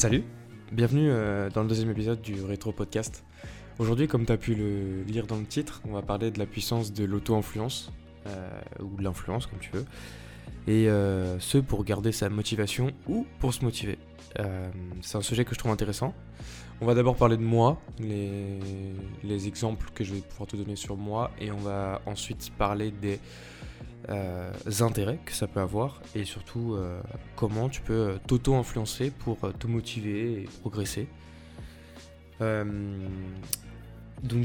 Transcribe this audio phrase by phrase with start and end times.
[0.00, 0.24] Salut,
[0.72, 3.22] bienvenue euh, dans le deuxième épisode du Rétro Podcast.
[3.78, 6.46] Aujourd'hui, comme tu as pu le lire dans le titre, on va parler de la
[6.46, 7.92] puissance de l'auto-influence,
[8.26, 8.48] euh,
[8.82, 9.84] ou de l'influence comme tu veux,
[10.66, 13.98] et euh, ce pour garder sa motivation ou pour se motiver.
[15.02, 16.14] c'est un sujet que je trouve intéressant.
[16.80, 18.58] On va d'abord parler de moi, les,
[19.22, 22.90] les exemples que je vais pouvoir te donner sur moi, et on va ensuite parler
[22.90, 23.20] des
[24.08, 27.02] euh, intérêts que ça peut avoir et surtout euh,
[27.36, 31.06] comment tu peux euh, t'auto-influencer pour te motiver et progresser.
[32.40, 32.78] donc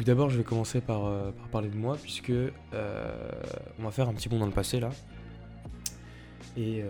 [0.03, 1.09] d'abord je vais commencer par,
[1.53, 2.33] parler de moi puisque
[2.73, 4.89] on va faire un petit bond dans le passé là.
[6.57, 6.83] Et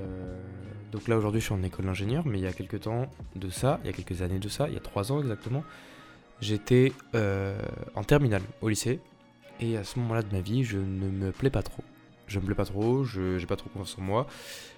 [0.91, 3.49] donc là aujourd'hui je suis en école d'ingénieur mais il y a quelques temps de
[3.49, 5.63] ça, il y a quelques années de ça, il y a trois ans exactement,
[6.41, 8.99] j'étais en terminale au lycée
[9.59, 11.83] et à ce moment-là de ma vie je ne me plais pas trop
[12.27, 14.27] je me plais pas trop, je j'ai pas trop confiance en moi.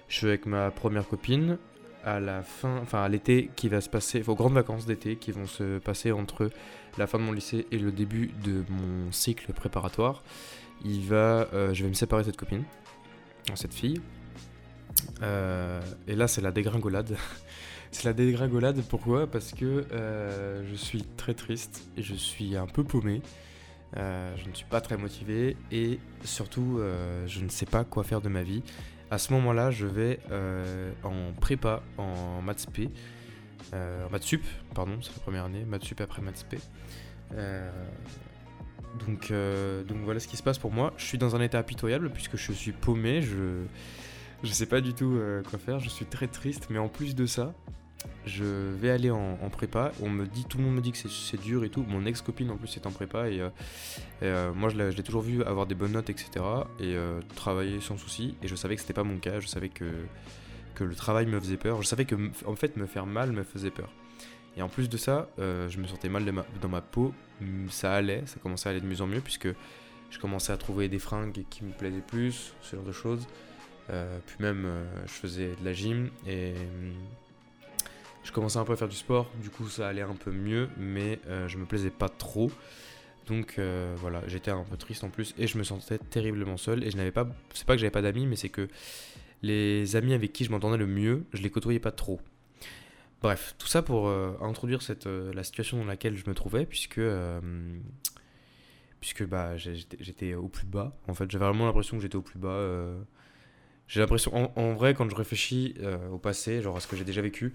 [0.08, 1.58] Je suis avec ma première copine
[2.04, 5.32] à la fin, enfin à l'été qui va se passer, aux grandes vacances d'été qui
[5.32, 6.50] vont se passer entre
[6.98, 10.24] la fin de mon lycée et le début de mon cycle préparatoire.
[10.86, 12.64] Il va, euh, je vais me séparer de cette copine,
[13.56, 14.02] cette fille.
[15.22, 17.16] Euh, et là, c'est la dégringolade.
[17.92, 18.82] c'est la dégringolade.
[18.90, 19.28] Pourquoi?
[19.28, 23.22] Parce que euh, je suis très triste et je suis un peu paumé.
[23.96, 28.04] Euh, je ne suis pas très motivé et surtout euh, je ne sais pas quoi
[28.04, 28.64] faire de ma vie.
[29.10, 32.90] À ce moment-là, je vais euh, en prépa, en maths P,
[33.74, 34.44] en maths sup,
[34.76, 36.58] pardon, c'est la première année, maths sup après maths P.
[39.08, 39.32] donc,
[39.88, 40.94] donc voilà ce qui se passe pour moi.
[40.98, 43.64] Je suis dans un état pitoyable puisque je suis paumé, je
[44.44, 45.18] ne sais pas du tout
[45.50, 47.54] quoi faire, je suis très triste, mais en plus de ça,
[48.26, 49.92] je vais aller en, prépa.
[50.02, 51.84] On me dit, tout le monde me dit que c'est dur et tout.
[51.88, 53.50] Mon ex-copine en plus est en prépa et, euh,
[54.24, 56.30] euh, moi je l'ai toujours vu avoir des bonnes notes, etc.
[56.80, 58.36] Et euh, travailler sans souci.
[58.44, 59.40] Et je savais que c'était pas mon cas.
[59.40, 59.86] Je savais que,
[60.76, 61.82] que le travail me faisait peur.
[61.82, 63.90] Je savais que en fait me faire mal me faisait peur.
[64.58, 66.26] Et en plus de ça, je me sentais mal
[66.62, 67.14] dans ma peau.
[67.70, 69.50] Ça allait, ça commençait à aller de mieux en mieux puisque
[70.10, 73.28] je commençais à trouver des fringues qui me plaisaient plus, ce genre de choses.
[73.88, 74.68] puis même,
[75.06, 76.56] je faisais de la gym et
[78.28, 80.68] je commençais un peu à faire du sport, du coup ça allait un peu mieux,
[80.76, 82.52] mais euh, je me plaisais pas trop.
[83.26, 86.84] Donc euh, voilà, j'étais un peu triste en plus et je me sentais terriblement seul.
[86.84, 88.68] Et je n'avais pas, c'est pas que j'avais pas d'amis, mais c'est que
[89.44, 92.20] les amis avec qui je m'entendais le mieux, je les côtoyais pas trop.
[93.22, 94.80] Bref, tout ça pour euh, introduire
[95.34, 97.00] la situation dans laquelle je me trouvais, puisque,
[99.00, 100.98] puisque bah, j'étais au plus bas.
[101.08, 102.62] En fait, j'avais vraiment l'impression que j'étais au plus bas.
[103.88, 105.76] j'ai l'impression, en, vrai, quand je réfléchis
[106.12, 107.54] au passé, genre à ce que j'ai déjà vécu,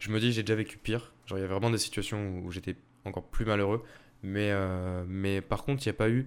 [0.00, 1.12] je me dis, j'ai déjà vécu pire.
[1.26, 2.74] Genre, il y a vraiment des situations où j'étais
[3.04, 3.84] encore plus malheureux.
[4.22, 6.26] Mais, euh, mais par contre, il n'y a pas eu,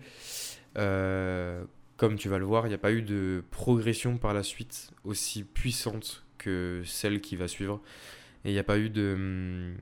[0.77, 1.63] euh,
[1.97, 4.91] comme tu vas le voir, il n'y a pas eu de progression par la suite
[5.03, 7.81] aussi puissante que celle qui va suivre.
[8.45, 9.15] Et il n'y a pas eu de.
[9.17, 9.77] Hmm,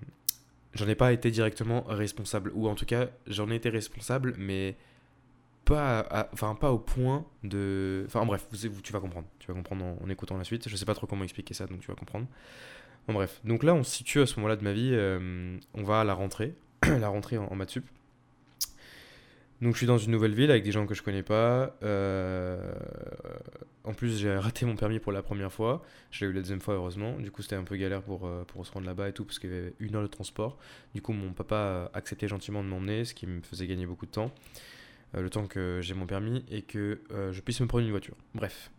[0.73, 2.51] j'en ai pas été directement responsable.
[2.55, 4.77] Ou en tout cas, j'en ai été responsable, mais
[5.65, 8.03] pas, enfin, pas au point de.
[8.07, 8.47] Enfin bref,
[8.83, 9.27] tu vas comprendre.
[9.39, 10.69] Tu vas comprendre en, en, écoutant la suite.
[10.69, 12.27] Je sais pas trop comment expliquer ça, donc tu vas comprendre.
[13.07, 15.83] Bon, bref, donc là on se situe à ce moment-là de ma vie, euh, on
[15.83, 16.53] va à la rentrée,
[16.85, 17.85] la rentrée en, maths sup.
[19.61, 21.75] Donc je suis dans une nouvelle ville avec des gens que je connais pas.
[21.83, 22.73] Euh,
[23.83, 25.83] en plus j'ai raté mon permis pour la première fois.
[26.09, 27.17] Je l'ai eu la deuxième fois heureusement.
[27.19, 29.51] Du coup c'était un peu galère pour, euh, se rendre là-bas et tout parce qu'il
[29.51, 30.57] y avait une heure de transport.
[30.95, 34.05] Du coup mon papa a accepté gentiment de m'emmener, ce qui me faisait gagner beaucoup
[34.05, 34.31] de temps.
[35.13, 37.01] le temps que j'ai mon permis et que
[37.31, 38.15] je puisse me prendre une voiture.
[38.33, 38.71] Bref.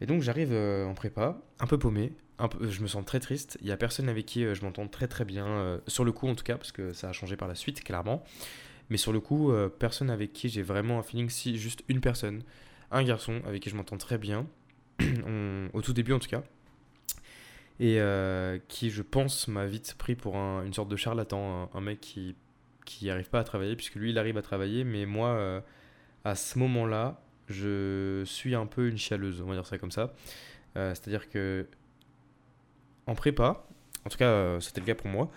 [0.00, 2.12] Et donc j'arrive en prépa, un peu paumé,
[2.60, 3.58] je me sens très triste.
[3.60, 6.12] Il y a personne avec qui euh, je m'entends très très bien, euh, sur le
[6.12, 8.22] coup en tout cas, parce que ça a changé par la suite, clairement.
[8.88, 12.00] Mais sur le coup, euh, personne avec qui j'ai vraiment un feeling, si juste une
[12.00, 12.42] personne,
[12.90, 14.46] un garçon avec qui je m'entends très bien,
[15.72, 16.42] au tout début en tout cas,
[17.78, 17.98] et
[18.68, 22.36] qui je pense m'a vite pris pour une sorte de charlatan, un, mec qui
[22.84, 25.62] qui n'arrive pas à travailler, puisque lui il arrive à travailler, mais moi
[26.24, 30.14] à ce moment-là, je suis un peu une chialeuse, on va dire ça comme ça.
[30.74, 31.66] C'est-à-dire que
[33.06, 33.66] en prépa,
[34.04, 35.30] en tout cas euh, c'était le cas pour moi,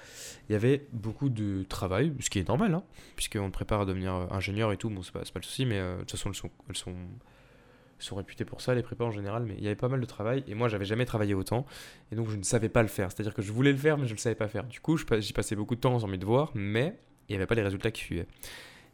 [0.48, 2.84] il y avait beaucoup de travail, ce qui est normal, hein,
[3.16, 5.66] puisqu'on te prépare à devenir euh, ingénieur et tout, bon c'est pas, pas le souci,
[5.66, 9.12] mais euh, de toute façon elles sont, elles sont, réputées pour ça, les prépas en
[9.12, 11.66] général, mais il y avait pas mal de travail, et moi j'avais jamais travaillé autant,
[12.12, 14.06] et donc je ne savais pas le faire, c'est-à-dire que je voulais le faire, mais
[14.06, 14.66] je ne le savais pas faire.
[14.66, 17.56] Du coup j'y passais beaucoup de temps dans mes devoirs, mais il n'y avait pas
[17.56, 18.28] les résultats qui suivaient.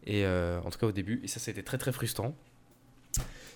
[0.06, 2.36] Et en tout cas au début, et ça c'était très très frustrant,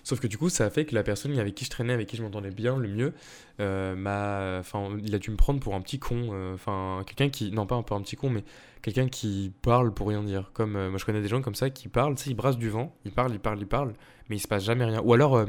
[0.04, 2.06] Sauf que du coup, ça a fait que la personne avec qui je traînais, avec
[2.08, 3.14] qui je m'entendais bien le mieux,
[3.58, 6.28] euh, m'a, enfin, il a dû me prendre pour un petit con.
[6.32, 8.44] Euh, enfin, quelqu'un qui, non pas un petit con, mais
[8.82, 10.50] quelqu'un qui parle pour rien dire.
[10.52, 12.58] Comme euh, moi, je connais des gens comme ça qui parlent, tu sais, ils brassent
[12.58, 13.94] du vent, ils parlent, ils parlent, ils parlent,
[14.28, 15.00] mais il se passe jamais rien.
[15.00, 15.42] Ou alors,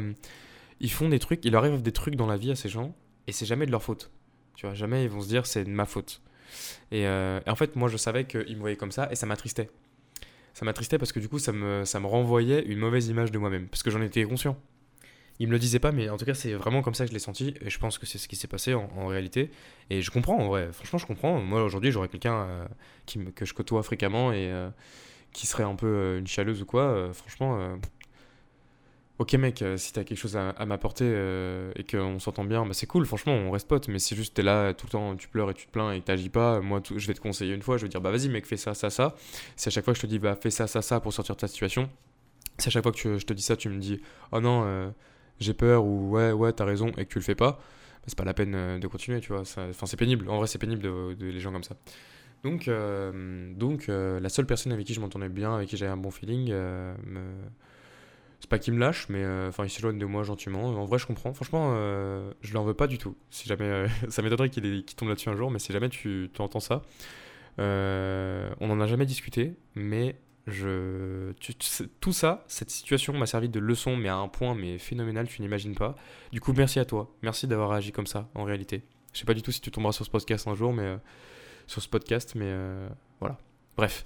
[0.80, 2.96] ils font des trucs, il arrive des trucs dans la vie à ces gens,
[3.28, 4.10] et c'est jamais de leur faute.
[4.56, 6.22] Tu vois, jamais ils vont se dire c'est de ma faute.
[6.92, 9.70] Et, en fait, moi, je savais qu'il me voyait comme ça et ça m'attristait.
[10.56, 13.68] Ça m'attristait parce que du coup, ça me, renvoyait une mauvaise image de moi-même.
[13.68, 14.58] Parce que j'en étais conscient.
[15.38, 17.14] Il me le disait pas, mais en tout cas, c'est vraiment comme ça que je
[17.14, 17.54] l'ai senti.
[17.60, 19.52] Et je pense que c'est ce qui s'est passé en, réalité.
[19.90, 20.70] Et je comprends, en vrai.
[20.72, 21.42] Franchement, je comprends.
[21.42, 22.66] Moi, aujourd'hui, j'aurais quelqu'un euh,
[23.36, 24.70] que je côtoie fréquemment et euh,
[25.34, 27.12] qui serait un peu euh, une chialeuse ou quoi.
[27.12, 27.78] franchement,
[29.20, 32.74] ok, mec, euh, si t'as quelque chose à, m'apporter euh, et qu'on s'entend bien, bah,
[32.74, 33.06] c'est cool.
[33.06, 33.88] Franchement, on reste potes.
[33.88, 36.02] Mais si juste t'es là tout le temps, tu pleures et tu te plains et
[36.02, 37.78] t'agis pas, moi, je vais te conseiller une fois.
[37.78, 39.16] Je vais te dire, bah, vas-y, mec, fais ça, ça, ça.
[39.56, 41.36] Si à chaque fois que je te dis, bah, fais ça, ça, ça pour sortir
[41.36, 41.90] de ta situation.
[42.58, 44.02] Si à chaque fois que je te dis ça, tu me dis,
[44.32, 44.64] oh non.
[44.66, 44.90] euh,
[45.40, 48.18] j'ai peur ou ouais ouais t'as raison et que tu le fais pas bah, c'est
[48.18, 51.14] pas la peine de continuer tu vois enfin c'est pénible en vrai c'est pénible de,
[51.20, 51.76] les gens comme ça
[52.44, 52.70] donc
[53.58, 56.52] donc la seule personne avec qui je m'entendais bien avec qui j'avais un bon feeling
[56.52, 57.36] me-
[58.40, 61.00] c'est pas qu'il me lâche mais euh, enfin il s'éloigne de moi gentiment en vrai
[61.00, 64.50] je comprends franchement euh, je l'en veux pas du tout si jamais euh, ça m'étonnerait
[64.50, 66.82] qu'il tombe là-dessus un jour mais si jamais tu, entends ça
[67.60, 70.16] euh, on en a jamais discuté mais
[70.48, 71.32] je,
[72.00, 75.42] tout ça, cette situation m'a servi de leçon, mais à un point mais phénoménal, tu
[75.42, 75.96] n'imagines pas.
[76.32, 77.12] Du coup, merci à toi.
[77.24, 78.84] Merci d'avoir réagi comme ça, en réalité.
[79.14, 80.98] Je sais pas du tout si tu tomberas sur ce podcast un jour, mais euh,
[81.68, 82.88] sur ce podcast, mais euh,
[83.20, 83.38] voilà.
[83.76, 84.06] Bref.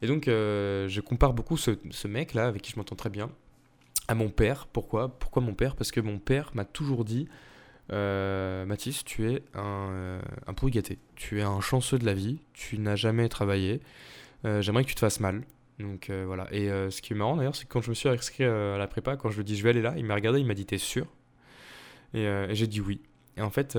[0.00, 3.30] Et donc, euh, je compare beaucoup ce, ce mec-là, avec qui je m'entends très bien,
[4.08, 4.66] à mon père.
[4.66, 5.18] Pourquoi?
[5.18, 5.76] Pourquoi mon père?
[5.76, 7.28] Parce que mon père m'a toujours dit
[7.92, 10.98] euh, Mathis, tu es un, euh, un pourri gâté.
[11.16, 12.40] Tu es un chanceux de la vie.
[12.52, 13.80] Tu n'as jamais travaillé.
[14.44, 15.42] Euh, J'aimerais que tu te fasses mal.
[15.78, 16.46] Donc euh, voilà.
[16.52, 18.86] Et ce qui est marrant d'ailleurs, c'est que quand je me suis inscrit à la
[18.86, 20.54] prépa, quand je lui ai dit je vais aller là, il m'a regardé, il m'a
[20.54, 21.06] dit t'es sûr?
[22.14, 23.00] Et, j'ai dit oui.
[23.36, 23.76] Et en fait,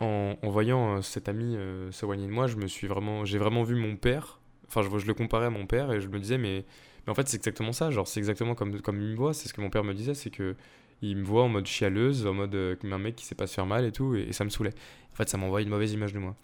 [0.00, 1.56] en, voyant cet ami
[1.90, 4.40] s'éloigner de moi, je me suis vraiment, j'ai vraiment vu mon père.
[4.66, 6.64] Enfin, je, je le comparais à mon père et je me disais mais,
[7.08, 7.90] en fait c'est exactement ça.
[7.90, 9.34] Genre c'est exactement comme comme il me voit.
[9.34, 10.56] C'est ce que mon père me disait, c'est que
[11.02, 13.54] il me voit en mode chialeuse, en mode euh, un mec qui sait pas se
[13.54, 14.74] faire mal et tout, et, ça me saoulait.
[15.12, 16.36] En fait, ça m'envoie une mauvaise image de moi.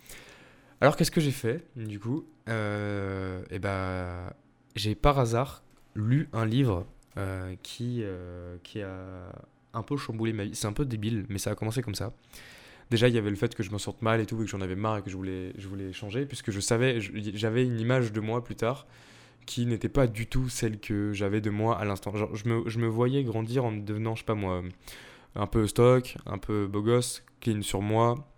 [0.81, 2.27] Alors qu'est-ce que j'ai fait du coup?
[2.49, 4.33] Euh, Et ben
[4.77, 5.63] j'ai par hasard
[5.95, 9.33] lu un livre euh, qui euh, qui a
[9.73, 10.55] un peu chamboulé ma vie.
[10.55, 12.13] C'est un peu débile, mais ça a commencé comme ça.
[12.91, 14.51] Déjà, il y avait le fait que je me sente mal et tout, et que
[14.51, 17.81] j'en avais marre et que je voulais, je voulais changer, puisque je savais, j'avais une
[17.81, 18.87] image de moi plus tard
[19.47, 22.13] qui n'était pas du tout celle que j'avais de moi à l'instant.
[22.15, 24.63] Je me, je me voyais grandir en devenant, je sais pas moi,
[25.35, 28.29] un peu stock, un peu beau gosse, clean sur moi.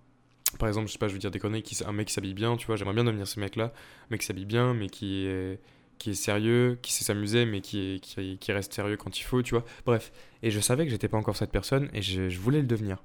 [0.58, 2.34] Par exemple, je sais pas, je veux dire des conneries, qui, un mec qui s'habille
[2.34, 5.26] bien, tu vois, j'aimerais bien devenir ce mec-là, un mec qui s'habille bien, mais qui
[5.26, 5.60] est,
[5.98, 9.54] qui est sérieux, qui sait s'amuser, mais qui, qui, reste sérieux quand il faut, tu
[9.54, 9.64] vois.
[9.84, 10.12] Bref,
[10.42, 13.02] et je savais que j'étais pas encore cette personne, et je, voulais le devenir.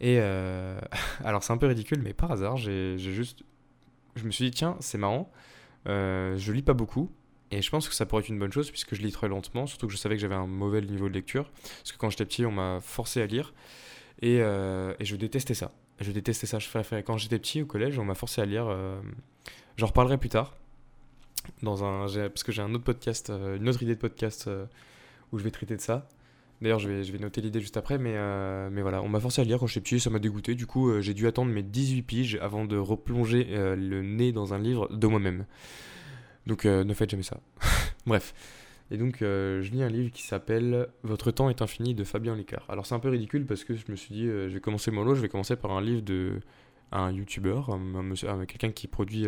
[0.00, 0.78] Et euh,
[1.24, 3.42] alors c'est un peu ridicule, mais par hasard, j'ai j'ai juste,
[4.14, 5.30] je me suis dit tiens, c'est marrant.
[5.88, 7.10] Euh, je lis pas beaucoup,
[7.50, 9.66] et je pense que ça pourrait être une bonne chose puisque je lis très lentement,
[9.66, 12.24] surtout que je savais que j'avais un mauvais niveau de lecture, parce que quand j'étais
[12.26, 13.54] petit, on m'a forcé à lire,
[14.20, 15.70] et, euh, et je détestais ça.
[16.00, 16.58] Je détestais ça.
[16.58, 18.66] Je préférais quand j'étais petit au collège, on m'a forcé à lire.
[18.68, 19.00] euh,
[19.76, 20.56] J'en reparlerai plus tard,
[21.62, 24.66] dans un, parce que j'ai un autre podcast, euh, une autre idée de podcast euh,
[25.32, 26.08] où je vais traiter de ça.
[26.60, 28.16] D'ailleurs, je vais, je vais noter l'idée juste après, mais,
[28.70, 30.56] mais voilà, on m'a forcé à lire quand j'étais petit, ça m'a dégoûté.
[30.56, 34.58] Du coup, j'ai dû attendre mes 18 piges avant de replonger le nez dans un
[34.58, 35.46] livre de moi-même.
[36.48, 37.38] Donc, euh, ne faites jamais ça.
[38.06, 38.34] Bref.
[38.90, 42.34] Et donc, euh, je lis un livre qui s'appelle Votre temps est infini de Fabien
[42.34, 42.64] Licard.
[42.70, 44.90] Alors, c'est un peu ridicule parce que je me suis dit, euh, je vais commencer
[44.90, 46.40] mon lot, je vais commencer par un livre de
[46.90, 47.78] un youtubeur,
[48.48, 49.26] quelqu'un qui produit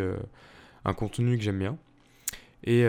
[0.87, 1.77] un contenu que j'aime bien.
[2.65, 2.87] Et,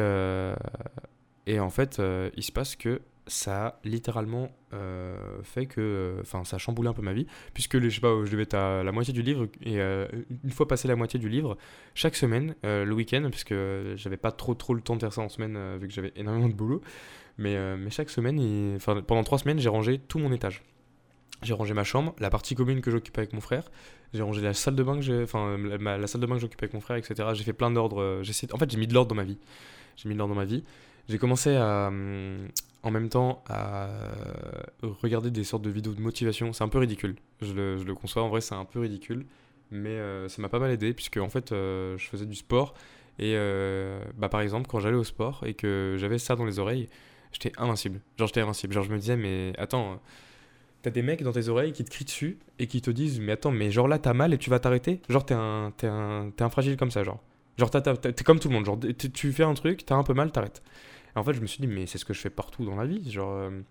[1.45, 2.01] et en fait,
[2.37, 6.17] il se passe que ça a littéralement euh, fait que.
[6.21, 8.55] Enfin, ça a chamboulé un peu ma vie, puisque je sais pas, je devais être
[8.55, 10.07] à la moitié du livre, et euh,
[10.43, 11.57] une fois passé la moitié du livre,
[11.93, 13.53] chaque semaine, euh, le week-end, puisque
[13.95, 16.13] j'avais pas trop trop le temps de faire ça en semaine, euh, vu que j'avais
[16.15, 16.81] énormément de boulot,
[17.37, 20.63] mais, euh, mais chaque semaine, enfin, pendant trois semaines, j'ai rangé tout mon étage.
[21.43, 23.71] J'ai rangé ma chambre, la partie commune que j'occupe avec mon frère.
[24.13, 26.73] J'ai rangé la salle de bain que enfin la, salle de bain que j'occupe avec
[26.73, 27.29] mon frère, etc.
[27.33, 28.01] J'ai fait plein d'ordres.
[28.01, 29.39] euh, en fait, j'ai mis de l'ordre dans ma vie.
[29.95, 30.63] J'ai mis de l'ordre dans ma vie.
[31.09, 32.47] J'ai commencé à, hum,
[32.83, 36.53] en même temps, à euh, regarder des sortes de vidéos de motivation.
[36.53, 37.15] C'est un peu ridicule.
[37.41, 38.23] Je le, conçois.
[38.23, 39.25] En vrai, c'est un peu ridicule,
[39.69, 42.73] mais euh, ça m'a pas mal aidé puisque en fait, euh, je faisais du sport
[43.19, 43.35] et
[44.17, 46.89] bah par exemple, quand j'allais au sport et que j'avais ça dans les oreilles,
[47.31, 48.01] j'étais invincible.
[48.17, 48.73] Genre, j'étais invincible.
[48.73, 49.99] Genre, je me disais, mais attends.
[50.81, 53.33] T'as des mecs dans tes oreilles qui te crient dessus et qui te disent Mais
[53.33, 54.99] attends, mais genre là t'as mal et tu vas t'arrêter?
[55.09, 57.21] Genre t'es un, t'es un, un fragile comme ça, genre.
[57.59, 58.79] Genre t'es comme tout le monde, genre
[59.13, 60.63] tu fais un truc, t'as un peu mal, t'arrêtes.
[61.15, 62.75] Et en fait, je me suis dit Mais c'est ce que je fais partout dans
[62.75, 63.09] la vie.
[63.11, 63.61] Genre, euh,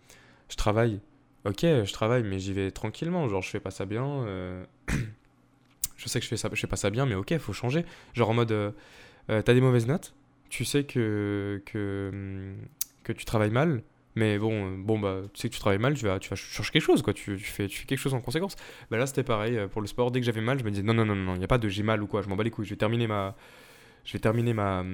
[0.49, 1.01] je travaille,
[1.45, 3.29] ok, je travaille, mais j'y vais tranquillement.
[3.29, 4.05] Genre, je fais pas ça bien.
[4.07, 4.65] euh,
[5.97, 7.85] je sais que je fais, ça, je fais pas ça bien, mais ok, faut changer.
[8.15, 8.73] Genre en mode euh,
[9.29, 10.15] T'as des mauvaises notes,
[10.49, 12.57] tu sais que, que, hum,
[13.05, 13.83] que tu travailles mal,
[14.17, 16.73] Mais bon, bon bah, tu sais que tu travailles mal, tu vas, tu vas chercher
[16.73, 17.15] quelque chose, quoi.
[17.15, 18.57] Tu, tu, fais, tu fais quelque chose en conséquence.
[18.91, 19.59] Bah là, c'était pareil.
[19.71, 21.39] Pour le sport, dès que j'avais mal, je me disais non, non, non, non, il
[21.39, 22.23] n'y a pas de j'ai mal ou quoi.
[22.23, 22.67] Je m'en bats les couilles.
[22.67, 23.37] Je vais terminer ma,
[24.04, 24.85] je vais terminer ma,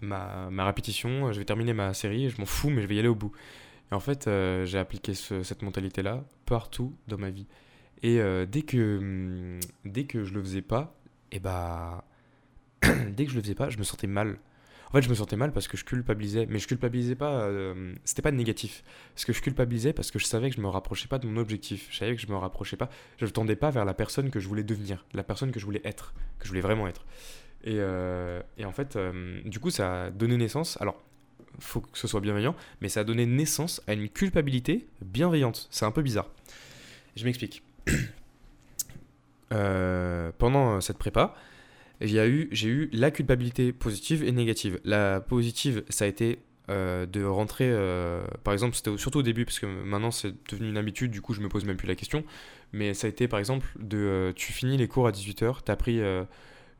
[0.00, 2.98] ma, ma, répétition, je vais terminer ma série, je m'en fous, mais je vais y
[2.98, 3.32] aller au bout.
[3.90, 7.46] Et en fait, euh, j'ai appliqué cette mentalité-là partout dans ma vie.
[8.02, 10.96] Et euh, dès, que, dès que je le faisais pas,
[11.32, 12.04] et eh bah.
[13.10, 14.38] dès que je le faisais pas, je me sentais mal.
[14.88, 16.46] En fait, je me sentais mal parce que je culpabilisais.
[16.48, 17.42] Mais je culpabilisais pas.
[17.42, 18.82] Euh, c'était pas négatif.
[19.14, 21.40] Parce que je culpabilisais parce que je savais que je me rapprochais pas de mon
[21.40, 21.88] objectif.
[21.92, 22.90] Je savais que je me rapprochais pas.
[23.18, 25.04] Je ne tendais pas vers la personne que je voulais devenir.
[25.12, 26.12] La personne que je voulais être.
[26.40, 27.06] Que je voulais vraiment être.
[27.64, 30.80] Et, euh, et en fait, euh, du coup, ça a donné naissance.
[30.80, 31.00] Alors,
[31.58, 35.68] faut que ce soit bienveillant, mais ça a donné naissance à une culpabilité bienveillante.
[35.70, 36.28] C'est un peu bizarre.
[37.16, 37.62] Je m'explique.
[39.52, 41.34] Euh, pendant cette prépa,
[42.00, 44.78] j'ai eu, la culpabilité positive et négative.
[44.84, 46.38] La positive, ça a été
[46.68, 47.68] de rentrer,
[48.44, 51.34] par exemple, c'était surtout au début, parce que maintenant c'est devenu une habitude, du coup
[51.34, 52.22] je me pose même plus la question,
[52.72, 55.74] mais ça a été par exemple de, tu finis les cours à 18h, tu as
[55.74, 56.00] pris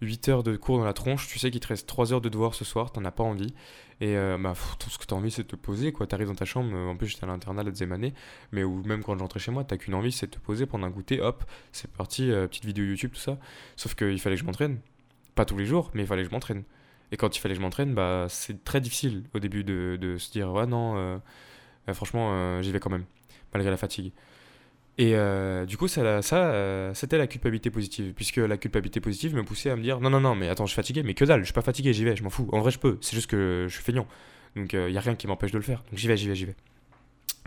[0.00, 2.28] 8 heures de cours dans la tronche, tu sais qu'il te reste 3 heures de
[2.28, 3.54] devoir ce soir, t'en as pas envie.
[4.00, 6.06] Et euh, bah, tout ce que t'as envie, c'est de te poser, quoi.
[6.06, 8.14] T'arrives dans ta chambre, en plus j'étais à l'internat la deuxième année,
[8.52, 10.86] mais ou même quand j'entrais chez moi, t'as qu'une envie, c'est de te poser, prendre
[10.86, 13.38] un goûter, hop, c'est parti, euh, petite vidéo YouTube, tout ça.
[13.76, 14.80] Sauf qu'il fallait que je m'entraîne.
[15.34, 16.64] Pas tous les jours, mais il fallait que je m'entraîne.
[17.12, 20.16] Et quand il fallait que je m'entraîne, bah, c'est très difficile au début de, de
[20.16, 21.18] se dire, ouais, non, euh,
[21.92, 23.04] franchement, j'y vais quand même,
[23.52, 24.12] malgré la fatigue.
[25.00, 29.42] Et euh, du coup, ça, euh, c'était la culpabilité positive, puisque la culpabilité positive me
[29.42, 31.40] poussait à me dire non, non, non, mais attends, je suis fatigué, mais que dalle,
[31.40, 32.50] je suis pas fatigué, j'y vais, je m'en fous.
[32.52, 34.06] En vrai, je peux, c'est juste que je suis feignant.
[34.56, 35.82] Donc, il euh, n'y a rien qui m'empêche de le faire.
[35.90, 36.54] Donc, j'y vais, j'y vais, j'y vais.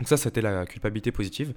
[0.00, 1.54] Donc, ça, c'était la culpabilité positive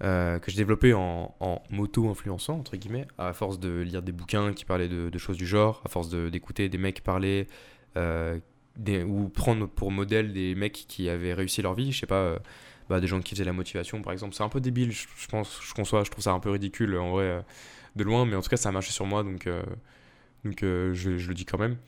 [0.00, 4.64] que je développais en, en m'auto-influençant, entre guillemets, à force de lire des bouquins qui
[4.64, 7.46] parlaient de, choses du genre, à force d'écouter des mecs parler.
[7.96, 12.38] Ou prendre pour modèle des mecs qui avaient réussi leur vie, je sais pas
[12.92, 14.34] bah, des gens qui faisaient la motivation, par exemple.
[14.34, 17.12] C'est un peu débile, je, pense, je conçois, je trouve ça un peu ridicule en
[17.12, 17.40] vrai, euh,
[17.96, 19.62] de loin, mais en tout cas, ça a marché sur moi, donc, euh,
[20.44, 21.78] donc euh, je, le dis quand même.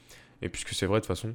[0.40, 1.34] Et puisque c'est vrai de toute façon.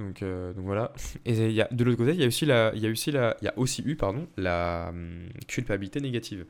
[0.00, 0.92] Donc, donc voilà.
[1.24, 3.12] Et y a, de l'autre côté, il y a aussi la, il y a aussi
[3.12, 6.44] la, y a aussi eu pardon la hum, culpabilité négative.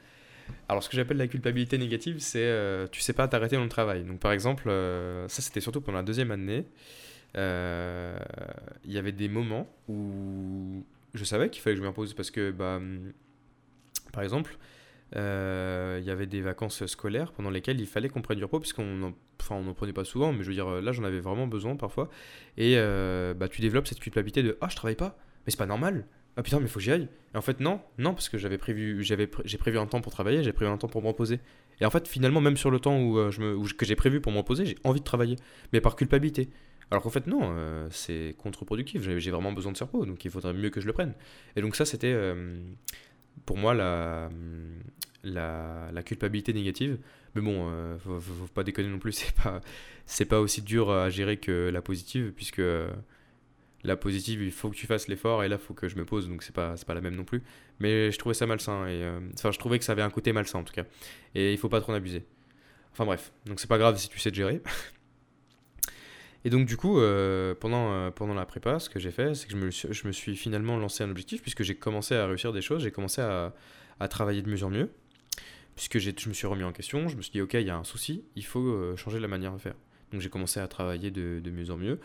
[0.68, 4.04] Alors ce que j'appelle la culpabilité négative, c'est tu sais pas t'arrêter dans le travail.
[4.04, 4.70] Donc par exemple,
[5.28, 6.64] ça c'était surtout pendant la deuxième année.
[7.34, 10.84] Il y avait des moments où
[11.16, 13.12] je savais qu'il fallait que je me repose parce que, bah, hum,
[14.12, 14.58] par exemple,
[15.14, 18.60] euh, il y avait des vacances scolaires pendant lesquelles il fallait qu'on prenne du repos,
[18.60, 21.46] puisqu'on enfin, on n'en prenait pas souvent, mais je veux dire, là j'en avais vraiment
[21.46, 22.08] besoin parfois.
[22.56, 25.66] Et euh, bah, tu développes cette culpabilité de Ah, je travaille pas, mais c'est pas
[25.66, 26.06] normal.
[26.36, 27.08] Ah putain, mais faut que j'y aille.
[27.34, 30.12] Et en fait, non, non, parce que j'avais prévu, j'avais, j'ai prévu un temps pour
[30.12, 31.40] travailler, j'ai prévu un temps pour me reposer.
[31.80, 34.20] Et en fait, finalement, même sur le temps où, euh, je me, que j'ai prévu
[34.20, 35.36] pour me reposer, j'ai envie de travailler,
[35.72, 36.50] mais par culpabilité.
[36.90, 39.02] Alors qu'en fait, non, euh, c'est contre-productif.
[39.18, 41.14] J'ai vraiment besoin de ce repos, donc il faudrait mieux que je le prenne.
[41.56, 42.60] Et donc, ça, c'était euh,
[43.44, 44.28] pour moi la,
[45.24, 46.98] la, la, culpabilité négative.
[47.34, 49.60] Mais bon, euh, faut, faut, pas déconner non plus, c'est pas,
[50.28, 52.62] pas aussi dur à gérer que la positive, puisque
[53.82, 56.04] la positive, il faut que tu fasses l'effort, et là, il faut que je me
[56.04, 57.42] pose, donc c'est pas, pas la même non plus.
[57.80, 60.60] Mais je trouvais ça malsain, et enfin, je trouvais que ça avait un côté malsain
[60.60, 60.84] en tout cas.
[61.34, 62.24] Et il faut pas trop en abuser.
[62.92, 64.62] Enfin bref, donc c'est pas grave si tu sais te gérer.
[66.46, 69.48] Et donc, du coup, euh, pendant, euh, pendant la prépa, ce que j'ai fait, c'est
[69.48, 72.84] que je me, suis finalement lancé un objectif, puisque j'ai commencé à réussir des choses,
[72.84, 73.52] j'ai commencé à,
[74.08, 74.88] travailler de mieux en mieux,
[75.74, 77.76] puisque je me suis remis en question, je me suis dit, ok, il y a
[77.76, 79.74] un souci, il faut euh, changer la manière de faire.
[80.12, 81.98] Donc, j'ai commencé à travailler de, de mieux en mieux.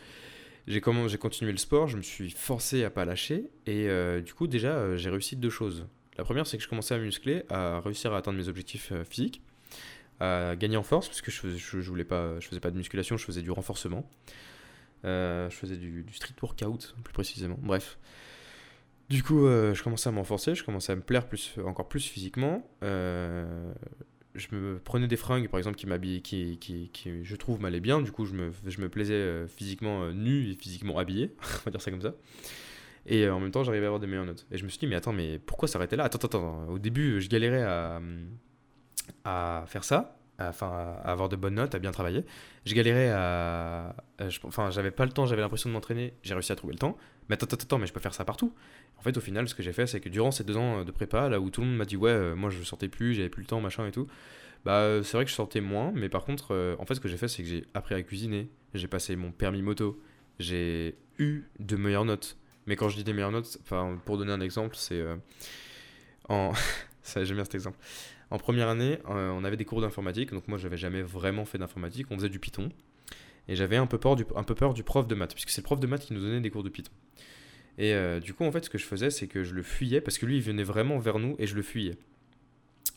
[0.65, 3.89] J'ai continué le sport, je me suis forcé à pas lâcher, et
[4.25, 5.86] du coup, déjà, j'ai réussi deux choses.
[6.17, 9.43] La première, c'est que je commençais à muscler, à réussir à atteindre mes objectifs physiques
[10.22, 13.18] à gagner en force, parce que je, je, voulais pas, je faisais pas de musculation,
[13.18, 14.08] je faisais du renforcement.
[15.04, 17.58] Euh, je faisais du, street workout, plus précisément.
[17.60, 17.98] Bref.
[19.10, 22.06] Du coup, euh, je commençais à m'enforcer, je commençais à me plaire plus, encore plus
[22.06, 22.70] physiquement.
[22.84, 23.74] Euh,
[24.36, 27.80] je me prenais des fringues, par exemple, qui m'habillaient, qui, qui, qui, je trouve, m'allaient
[27.80, 28.00] bien.
[28.00, 31.82] Du coup, je me, je me plaisais physiquement nu et physiquement habillé, on va dire
[31.82, 32.13] ça comme ça.
[33.08, 34.46] Et en même temps, j'arrivais à avoir des meilleures notes.
[34.51, 36.04] Et je me suis dit, mais attends, mais pourquoi s'arrêter là?
[36.04, 36.68] Attends, attends, attends.
[36.70, 38.00] Au début, je galérais à,
[39.25, 42.25] à faire ça, enfin à avoir de bonnes notes, à bien travailler.
[42.65, 43.96] Je galérais à,
[44.43, 46.13] enfin j'avais pas le temps, j'avais l'impression de m'entraîner.
[46.24, 46.98] J'ai réussi à trouver le temps.
[47.29, 48.53] Mais attends, attends, attends, mais je peux faire ça partout.
[48.98, 50.91] En fait, au final, ce que j'ai fait, c'est que durant ces deux ans de
[50.91, 53.29] prépa, là où tout le monde m'a dit ouais, euh, moi je sortais plus, j'avais
[53.29, 54.08] plus le temps, machin et tout.
[54.65, 57.00] Bah euh, c'est vrai que je sortais moins, mais par contre, euh, en fait, ce
[57.00, 58.50] que j'ai fait, c'est que j'ai appris à cuisiner.
[58.74, 60.00] J'ai passé mon permis moto.
[60.39, 62.38] J'ai eu de meilleures notes.
[62.67, 65.03] Mais quand je dis des meilleures notes, enfin pour donner un exemple, c'est
[66.29, 66.51] en
[67.03, 67.77] j'aime bien cet exemple.
[68.29, 71.58] En première année, euh, on avait des cours d'informatique, donc moi j'avais jamais vraiment fait
[71.58, 72.70] d'informatique, on faisait du Python.
[73.48, 75.62] Et j'avais un, peu peur du, un peu peur du prof de maths, puisque c'est
[75.62, 76.91] le prof de maths qui nous donnait des cours de Python.
[77.77, 80.01] Et euh, du coup, en fait, ce que je faisais, c'est que je le fuyais
[80.01, 81.98] parce que lui, il venait vraiment vers nous et je le fuyais.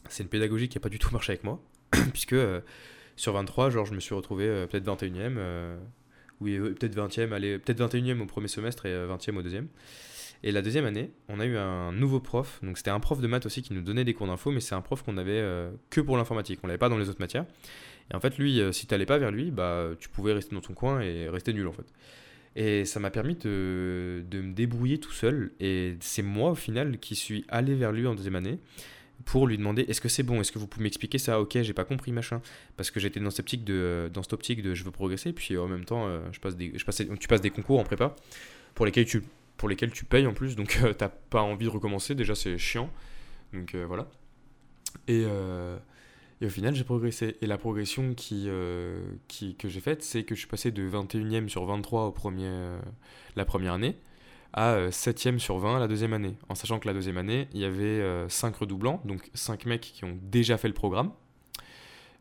[0.09, 1.63] C'est une pédagogie qui n'a pas du tout marché avec moi,
[2.13, 2.61] puisque euh,
[3.17, 5.39] sur 23, genre, je me suis retrouvé euh, peut-être 21ème,
[6.41, 9.69] oui, peut-être 20ème, allez, peut-être 21ème au premier semestre et 20ème au deuxième.
[10.43, 12.61] Et la deuxième année, on a eu un nouveau prof.
[12.63, 14.75] Donc c'était un prof de maths aussi qui nous donnait des cours d'info, mais c'est
[14.75, 15.43] un prof qu'on avait
[15.91, 16.61] que pour l'informatique.
[16.63, 17.47] On l'avait pas dans les autres matières.
[18.11, 20.61] Et en fait, lui, si tu n'allais pas vers lui, bah tu pouvais rester dans
[20.61, 21.87] ton coin et rester nul en fait.
[22.57, 25.53] Et ça m'a permis de, de, me débrouiller tout seul.
[25.61, 28.59] Et c'est moi, au final, qui suis allé vers lui en deuxième année
[29.25, 31.41] pour lui demander est-ce que c'est bon, est-ce que vous pouvez m'expliquer ça?
[31.41, 32.41] Ok, j'ai pas compris, machin.
[32.77, 35.57] Parce que j'étais dans cette optique de, dans cette optique de je veux progresser, puis
[35.57, 38.15] en même temps, euh, je passe des, je passais, tu passes des concours en prépa
[38.75, 39.23] pour lesquels tu,
[39.57, 42.59] pour lesquels tu payes en plus, donc euh, t'as pas envie de recommencer, déjà c'est
[42.59, 42.91] chiant.
[43.53, 44.09] Donc euh, voilà.
[45.09, 45.25] Et,
[46.41, 47.37] et au final, j'ai progressé.
[47.41, 50.89] Et la progression qui, euh, qui que j'ai faite, c'est que je suis passé de
[50.89, 52.79] 21e sur 23 au premier, euh,
[53.37, 53.97] la première année
[54.53, 56.37] à 7e euh, sur 20 la deuxième année.
[56.49, 60.05] En sachant que la deuxième année, il y avait 5 redoublants, donc 5 mecs qui
[60.05, 61.13] ont déjà fait le programme.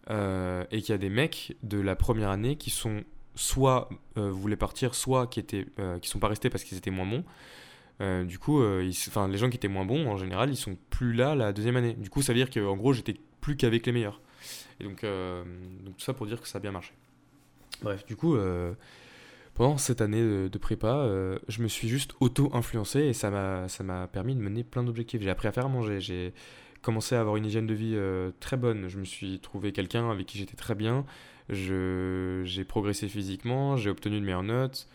[0.09, 3.03] et qu'il y a des mecs de la première année qui sont
[3.35, 5.65] soit voulaient partir, soit qui étaient
[6.01, 8.23] qui sont pas restés parce qu'ils étaient moins bons.
[8.25, 8.63] du coup,
[9.07, 11.75] enfin, les gens qui étaient moins bons, en général, ils sont plus là la deuxième
[11.75, 11.93] année.
[11.93, 14.21] Du coup, ça veut dire qu'en gros, j'étais plus qu'avec les meilleurs.
[14.79, 15.43] Et donc, euh,
[15.83, 16.93] donc, tout ça pour dire que ça a bien marché.
[17.81, 18.73] Bref, du coup, euh,
[19.53, 24.35] pendant cette année de, prépa, euh, je me suis juste auto-influencé et ça m'a permis
[24.35, 25.21] de mener plein d'objectifs.
[25.21, 26.33] J'ai appris à faire manger, j'ai
[26.81, 27.97] commencé à avoir une hygiène de vie
[28.39, 28.87] très bonne.
[28.87, 31.05] Je me suis trouvé quelqu'un avec qui j'étais très bien.
[31.49, 34.87] J'ai progressé physiquement, j'ai obtenu de meilleures notes.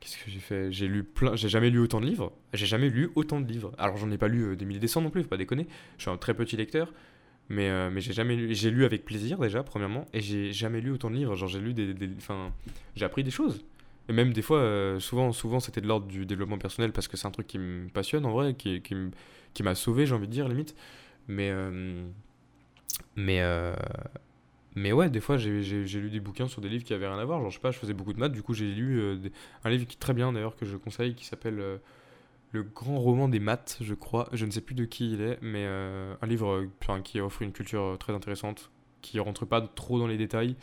[0.00, 0.70] Qu'est-ce que j'ai fait?
[0.72, 1.36] J'ai lu plein.
[1.36, 2.32] J'ai jamais lu autant de livres.
[2.52, 3.72] J'ai jamais lu autant de livres.
[3.78, 5.66] Alors j'en ai pas lu des milliers des cents non plus, faut pas déconner.
[5.96, 6.92] Je suis un très petit lecteur.
[7.48, 10.80] Mais, euh, mais j'ai jamais lu, j'ai lu avec plaisir déjà, premièrement, et j'ai jamais
[10.80, 11.36] lu autant de livres.
[11.36, 11.94] Genre, j'ai lu des.
[12.16, 12.52] Enfin,
[12.96, 13.64] j'ai appris des choses.
[14.08, 17.16] Et même des fois, euh, souvent, souvent c'était de l'ordre du développement personnel parce que
[17.16, 18.94] c'est un truc qui me passionne en vrai, qui, qui,
[19.52, 20.74] qui m'a sauvé, j'ai envie de dire, limite.
[21.28, 21.50] Mais.
[21.50, 22.04] Euh,
[23.16, 23.40] mais.
[24.76, 27.24] Mais ouais, des fois, j'ai lu des bouquins sur des livres qui avaient rien à
[27.24, 27.40] voir.
[27.40, 29.18] Genre, je sais pas, je faisais beaucoup de maths, du coup, j'ai lu
[29.64, 31.80] un livre qui est très bien d'ailleurs, que je conseille, qui s'appelle
[32.56, 34.28] le grand roman des maths, je crois.
[34.32, 36.66] Je ne sais plus de qui il est, mais euh, un livre
[37.04, 38.70] qui offre une culture euh, très intéressante,
[39.02, 40.56] qui rentre pas trop dans les détails,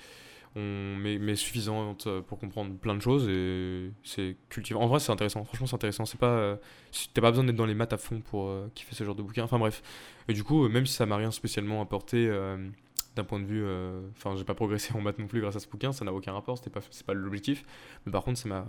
[0.56, 4.82] on, mais, mais suffisante pour comprendre plein de choses et c'est cultivant.
[4.82, 5.44] En vrai, c'est intéressant.
[5.46, 6.06] Franchement, c'est intéressant.
[6.06, 6.56] C'est pas, euh,
[7.14, 9.44] t'as pas besoin d'être dans les maths à fond pour kiffer ce genre de bouquin.
[9.44, 9.82] Enfin bref.
[10.28, 12.30] Et du coup, même si ça m'a rien spécialement apporté
[13.16, 13.66] d'un point de vue,
[14.16, 15.92] enfin, j'ai pas progressé en maths non plus grâce à ce bouquin.
[15.92, 16.58] Ça n'a aucun rapport.
[16.58, 17.64] C'était pas, pas l'objectif.
[18.06, 18.66] Mais par contre, ça m'a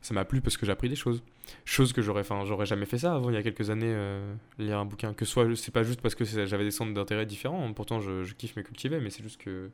[0.00, 1.22] ça m'a plu parce que j'ai appris des choses.
[1.64, 4.34] Choses que j'aurais, enfin, j'aurais jamais fait ça avant il y a quelques années, euh,
[4.58, 5.14] lire un bouquin.
[5.14, 8.56] Que soit, c'est pas juste parce que j'avais des centres d'intérêt différents, pourtant je, kiffe
[8.56, 9.70] me cultiver, mais c'est juste que,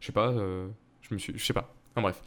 [0.00, 0.68] je sais pas, euh,
[1.02, 1.74] je me suis, je sais pas.
[1.96, 2.22] En bref.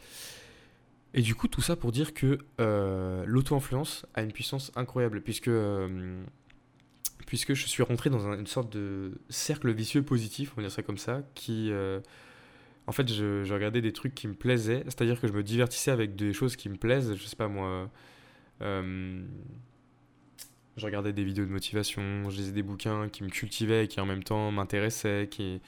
[1.12, 5.50] Et du coup, tout ça pour dire que euh, l'auto-influence a une puissance incroyable, puisque,
[7.30, 10.82] puisque je suis rentré dans une sorte de cercle vicieux positif, on va dire ça
[10.82, 11.72] comme ça, qui
[12.90, 16.16] en fait, je, regardais des trucs qui me plaisaient, c'est-à-dire que je me divertissais avec
[16.16, 17.88] des choses qui me plaisent, je sais pas moi.
[18.62, 19.24] Euh,
[20.76, 24.06] je regardais des vidéos de motivation, je lisais des bouquins qui me cultivaient, qui en
[24.06, 25.60] même temps m'intéressaient, qui,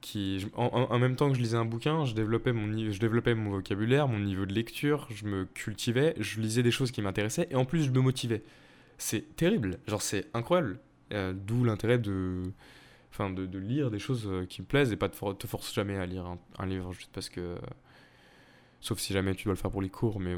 [0.00, 3.50] qui, en, même temps que je lisais un bouquin, je développais, mon, je développais mon
[3.50, 7.56] vocabulaire, mon niveau de lecture, je me cultivais, je lisais des choses qui m'intéressaient, et
[7.56, 8.42] en plus je me motivais.
[8.96, 10.78] C'est terrible, genre c'est incroyable.
[11.14, 12.42] Euh, d'où l'intérêt de,
[13.10, 15.72] enfin de, de, lire des choses euh, qui me plaisent et pas te, te force
[15.72, 16.26] jamais à lire
[16.58, 17.56] un, livre juste parce que
[18.80, 20.34] sauf si jamais tu dois le faire pour les cours mais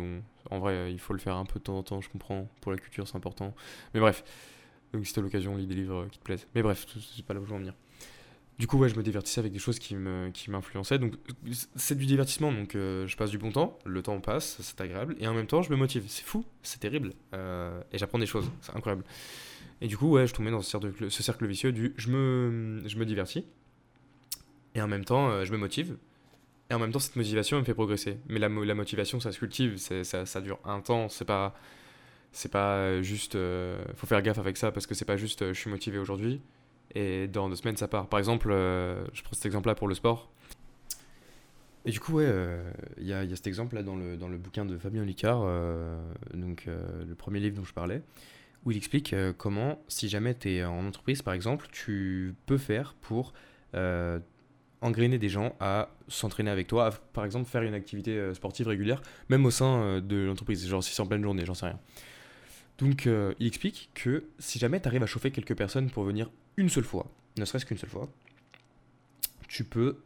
[0.50, 2.48] en vrai il faut le faire un peu de temps en temps je comprends.
[2.60, 3.54] Pour la culture c'est important.
[3.94, 4.22] Mais bref.
[4.92, 6.46] Donc si t'as l'occasion lis des livres qui te plaisent.
[6.54, 6.86] Mais bref
[7.16, 7.74] c'est pas là où je veux en venir
[8.58, 11.14] du coup ouais je me divertissais avec des choses qui me qui m'influençaient donc
[11.74, 15.16] c'est du divertissement donc euh, je passe du bon temps le temps passe c'est agréable
[15.20, 18.26] et en même temps je me motive c'est fou c'est terrible euh, et j'apprends des
[18.26, 19.04] choses c'est incroyable
[19.80, 22.82] et du coup, ouais, je tombais dans ce cercle, ce cercle vicieux du je me,
[22.86, 23.44] je me divertis,
[24.74, 25.96] et en même temps, euh, je me motive,
[26.70, 28.18] et en même temps, cette motivation me fait progresser.
[28.28, 31.54] Mais la, la motivation, ça se cultive, ça, ça, dure un temps, c'est pas,
[32.50, 33.34] pas juste.
[33.36, 36.40] Euh, faut faire gaffe avec ça parce que c'est pas juste je suis motivé aujourd'hui
[36.96, 38.08] et dans deux semaines ça part.
[38.08, 40.30] Par exemple, je prends cet exemple-là pour le sport.
[41.84, 42.28] Et du coup, ouais,
[42.98, 45.46] il y, a, cet exemple-là dans le, dans le bouquin de Fabien Licard,
[46.34, 48.02] donc le premier livre dont je parlais
[48.66, 52.58] où il explique euh, comment, si jamais tu es en entreprise par exemple, tu peux
[52.58, 53.32] faire pour
[53.74, 54.18] euh,
[54.82, 58.66] engrainer des gens à s'entraîner avec toi, à, par exemple faire une activité euh, sportive
[58.66, 61.78] régulière, même au sein de l'entreprise, genre si c'est en pleine journée, j'en sais rien.
[62.78, 66.68] Donc il explique que si jamais tu arrives à chauffer quelques personnes pour venir une
[66.68, 68.08] seule fois, ne serait-ce qu'une seule fois,
[69.48, 69.96] tu peux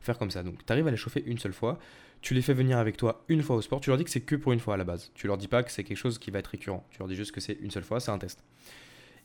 [0.00, 0.42] faire comme ça.
[0.42, 1.78] Donc tu arrives à les chauffer une seule fois,
[2.22, 3.80] tu les fais venir avec toi une fois au sport.
[3.80, 5.10] Tu leur dis que c'est que pour une fois à la base.
[5.14, 6.86] Tu leur dis pas que c'est quelque chose qui va être récurrent.
[6.90, 8.44] Tu leur dis juste que c'est une seule fois, c'est un test.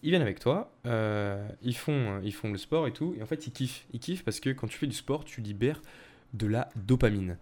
[0.04, 3.26] Ils viennent avec toi, euh, ils, font, ils font le sport et tout, et en
[3.26, 3.86] fait ils kiffent.
[3.92, 5.82] Ils kiffent parce que quand tu fais du sport, tu libères
[6.34, 7.38] de la dopamine.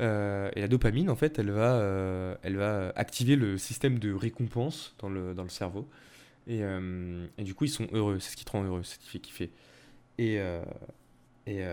[0.00, 4.12] Euh, et la dopamine, en fait, elle va, euh, elle va activer le système de
[4.12, 5.88] récompense dans le, dans le cerveau.
[6.48, 6.60] Et,
[7.38, 8.20] et du coup, ils sont heureux.
[8.20, 9.50] C'est ce qui te rend heureux, c'est ce qui fait kiffer.
[10.18, 10.38] Et,
[11.48, 11.64] et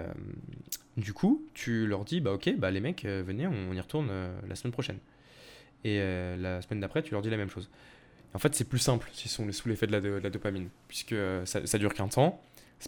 [0.98, 4.10] du coup, tu leur dis, bah ok, bah les mecs, venez, on y retourne
[4.48, 4.98] la semaine prochaine.
[5.84, 7.70] Et la semaine d'après, tu leur dis la même chose.
[8.34, 11.14] En fait, c'est plus simple s'ils sont sous l'effet de, de, la dopamine, puisque
[11.46, 12.42] ça, ça dure qu'un temps,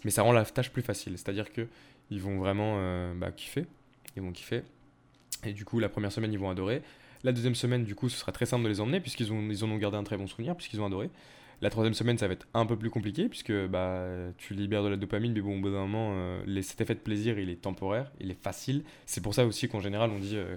[0.04, 1.12] mais ça rend la tâche plus facile.
[1.16, 1.68] C'est-à-dire que
[2.10, 3.64] ils vont vraiment bah, kiffer,
[4.16, 4.64] ils vont kiffer.
[5.44, 6.82] Et du coup, la première semaine, ils vont adorer.
[7.24, 9.64] La deuxième semaine, du coup, ce sera très simple de les emmener, puisqu'ils ont, ils
[9.64, 11.10] en ont gardé un très bon souvenir, puisqu'ils ont adoré.
[11.62, 14.88] La troisième semaine, ça va être un peu plus compliqué, puisque bah, tu libères de
[14.88, 17.60] la dopamine, mais bon, au bout d'un moment, euh, cet effet de plaisir, il est
[17.60, 18.84] temporaire, il est facile.
[19.06, 20.36] C'est pour ça aussi qu'en général, on dit.
[20.36, 20.56] Euh,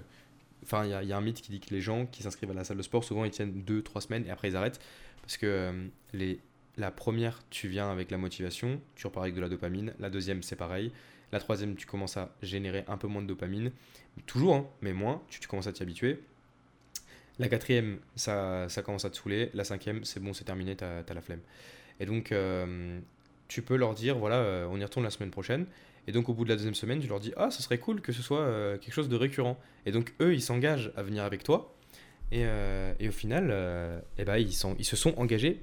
[0.62, 2.64] enfin, il y, a un mythe qui dit que les gens qui s'inscrivent à la
[2.64, 4.80] salle de sport, souvent, ils tiennent 2-3 semaines et après, ils arrêtent.
[5.22, 6.38] Parce que euh, les,
[6.76, 9.94] la première, tu viens avec la motivation, tu repars avec de la dopamine.
[9.98, 10.92] La deuxième, c'est pareil.
[11.32, 13.70] La troisième, tu commences à générer un peu moins de dopamine.
[14.26, 15.22] Toujours, hein, mais moins.
[15.28, 16.20] Tu, commences à t'y habituer.
[17.38, 19.50] La quatrième, ça, commence à te saouler.
[19.54, 21.40] La cinquième, c'est bon, c'est terminé, t'as as la flemme.
[22.00, 22.98] Et donc, euh,
[23.48, 25.66] tu peux leur dire, voilà, euh, on y retourne la semaine prochaine.
[26.06, 28.00] Et donc, au bout de la deuxième semaine, tu leur dis, ah, ce serait cool
[28.00, 29.58] que ce soit euh, quelque chose de récurrent.
[29.86, 31.74] Et donc, eux, ils s'engagent à venir avec toi.
[32.32, 33.52] Et, au final,
[34.18, 35.60] eh ben, ils, se sont engagés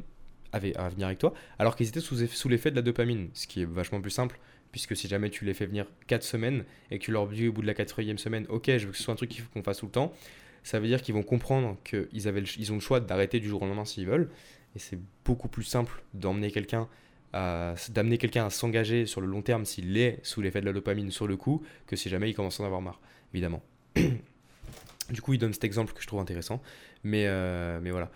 [0.51, 3.65] à, venir avec toi, alors qu'ils étaient sous l'effet de la dopamine, ce qui est
[3.65, 4.37] vachement plus simple
[4.77, 7.51] puisque si jamais tu les fais venir 4 semaines et que tu leur dis au
[7.51, 9.49] bout de la quatrième semaine, ok, je veux que ce soit un truc qu'il faut
[9.51, 10.13] qu'on fasse tout le temps,
[10.61, 13.63] ça veut dire qu'ils vont comprendre qu'ils avaient ils ont le choix d'arrêter du jour
[13.63, 14.29] au lendemain s'ils veulent.
[14.75, 16.87] Et c'est beaucoup plus simple d'emmener quelqu'un
[17.33, 21.11] d'amener quelqu'un à s'engager sur le long terme s'il est sous l'effet de la dopamine
[21.11, 22.99] sur le coup que si jamais il commence à en avoir marre,
[23.33, 23.63] évidemment.
[25.09, 26.61] du coup, il donne cet exemple que je trouve intéressant.
[27.03, 28.11] Mais, euh, mais voilà.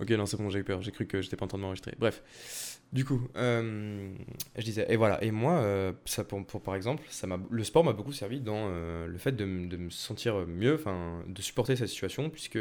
[0.00, 0.82] Ok, non, c'est bon, j'ai eu peur.
[0.82, 1.94] J'ai cru que j'étais pas en train de m'enregistrer.
[1.98, 2.75] Bref.
[2.92, 4.14] Du coup, euh,
[4.56, 7.92] je disais, et voilà, et moi, euh, ça pour, par exemple, ça le sport m'a
[7.92, 10.80] beaucoup servi dans euh, le fait de, me sentir mieux,
[11.26, 12.58] de supporter cette situation, puisque,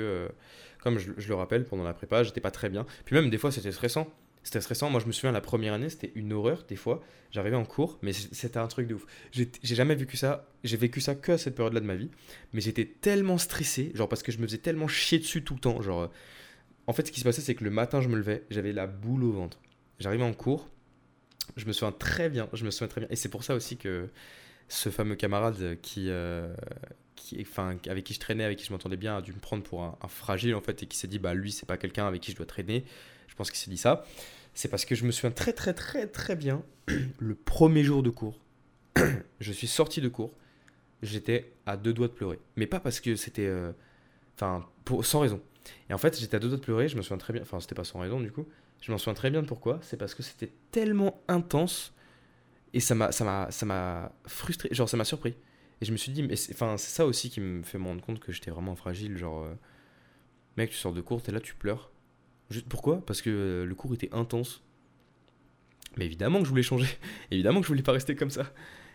[0.81, 2.85] comme je, je, le rappelle, pendant la prépa, j'étais pas très bien.
[3.05, 4.07] Puis même des fois, c'était stressant.
[4.41, 4.89] C'était stressant.
[4.89, 7.01] Moi, je me souviens, la première année, c'était une horreur, des fois.
[7.31, 9.05] J'arrivais en cours, mais c'était un truc de ouf.
[9.31, 12.09] J'ai jamais vécu ça, j'ai vécu ça que à cette période-là de ma vie,
[12.53, 15.59] mais j'étais tellement stressé, genre parce que je me faisais tellement chier dessus tout le
[15.59, 16.11] temps, genre.
[16.87, 18.85] En fait, ce qui se passait, c'est que le matin, je me levais, j'avais la
[18.85, 19.59] boule au ventre
[19.99, 20.69] J'arrivais en cours,
[21.55, 23.09] je me souviens très bien, je me souviens très bien.
[23.09, 24.09] Et c'est pour ça aussi que
[24.67, 26.53] ce fameux camarade qui, euh,
[27.15, 29.63] qui, enfin, avec qui je traînais, avec qui je m'entendais bien, a dû me prendre
[29.63, 32.21] pour un, fragile en fait, et qui s'est dit, bah lui, c'est pas quelqu'un avec
[32.21, 32.83] qui je dois traîner.
[33.27, 34.05] Je pense qu'il s'est dit ça.
[34.53, 36.63] C'est parce que je me souviens très très très très bien
[37.19, 38.39] le premier jour de cours.
[39.39, 40.33] je suis sorti de cours,
[41.03, 42.39] j'étais à deux doigts de pleurer.
[42.55, 43.71] Mais pas parce que c'était, euh,
[44.35, 44.65] enfin,
[45.03, 45.41] sans raison.
[45.89, 46.87] Et en fait, j'étais à deux doigts de pleurer.
[46.87, 48.47] Je me souviens très bien, enfin, c'était pas sans raison du coup.
[48.85, 49.79] Je m'en souviens très bien de pourquoi.
[49.81, 51.91] C'est parce que c'était tellement intense
[52.71, 54.69] et ça m'a, frustré.
[54.71, 55.33] Genre, ça m'a surpris.
[55.81, 57.85] Et je me suis dit, mais c'est, enfin, c'est ça aussi qui me fait me
[57.85, 59.17] rendre compte que j'étais vraiment fragile.
[59.17, 59.55] Genre, euh,
[60.55, 61.89] mec, tu sors de cours, t'es là, tu pleures.
[62.51, 63.03] Juste pourquoi?
[63.03, 64.63] Parce que euh, le cours était intense.
[65.97, 66.87] Mais évidemment que je voulais changer.
[67.31, 68.53] évidemment que je voulais pas rester comme ça.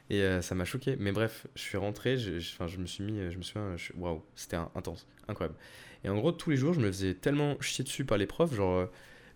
[0.09, 0.95] Et euh, ça m'a choqué.
[1.01, 4.57] Mais bref, je suis rentré, je, je, me suis mis, je me souviens, waouh, c'était
[4.77, 5.59] intense, incroyable.
[6.05, 8.55] Et en gros, tous les jours, je me faisais tellement chier dessus par les profs,
[8.55, 8.89] genre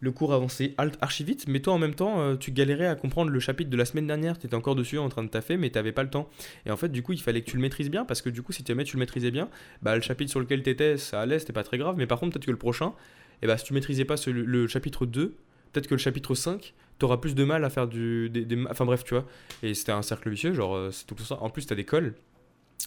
[0.04, 3.30] le cours avançait archi vite, mais toi en même temps, euh, tu galérais à comprendre
[3.30, 5.70] le chapitre de la semaine dernière, tu étais encore dessus en train de taffer, mais
[5.70, 6.28] tu n'avais pas le temps.
[6.66, 8.42] Et en fait, du coup, il fallait que tu le maîtrises bien, parce que du
[8.42, 9.48] coup, si jamais tu le maîtrisais bien,
[9.80, 12.20] bah, le chapitre sur lequel tu étais, ça allait, c'était pas très grave, mais par
[12.20, 15.34] contre, peut-être que le prochain, et eh bah, si tu maîtrisais pas le chapitre 2,
[15.72, 18.30] peut-être que le chapitre 5, tu auras plus de mal à faire du.
[18.30, 19.26] Des, Enfin bref, tu vois.
[19.62, 21.42] Et c'était un cercle vicieux, genre, euh, c'est tout ça.
[21.42, 22.14] En plus, tu as des cols.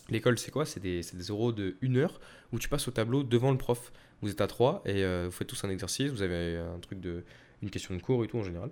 [0.09, 0.65] L'école, c'est quoi?
[0.65, 2.19] C'est des, des euros de 1 heure
[2.53, 3.91] où tu passes au tableau devant le prof.
[4.21, 6.99] Vous êtes à 3 et euh, vous faites tous un exercice, vous avez un truc
[6.99, 7.23] de
[7.61, 8.69] une question de cours et tout en général.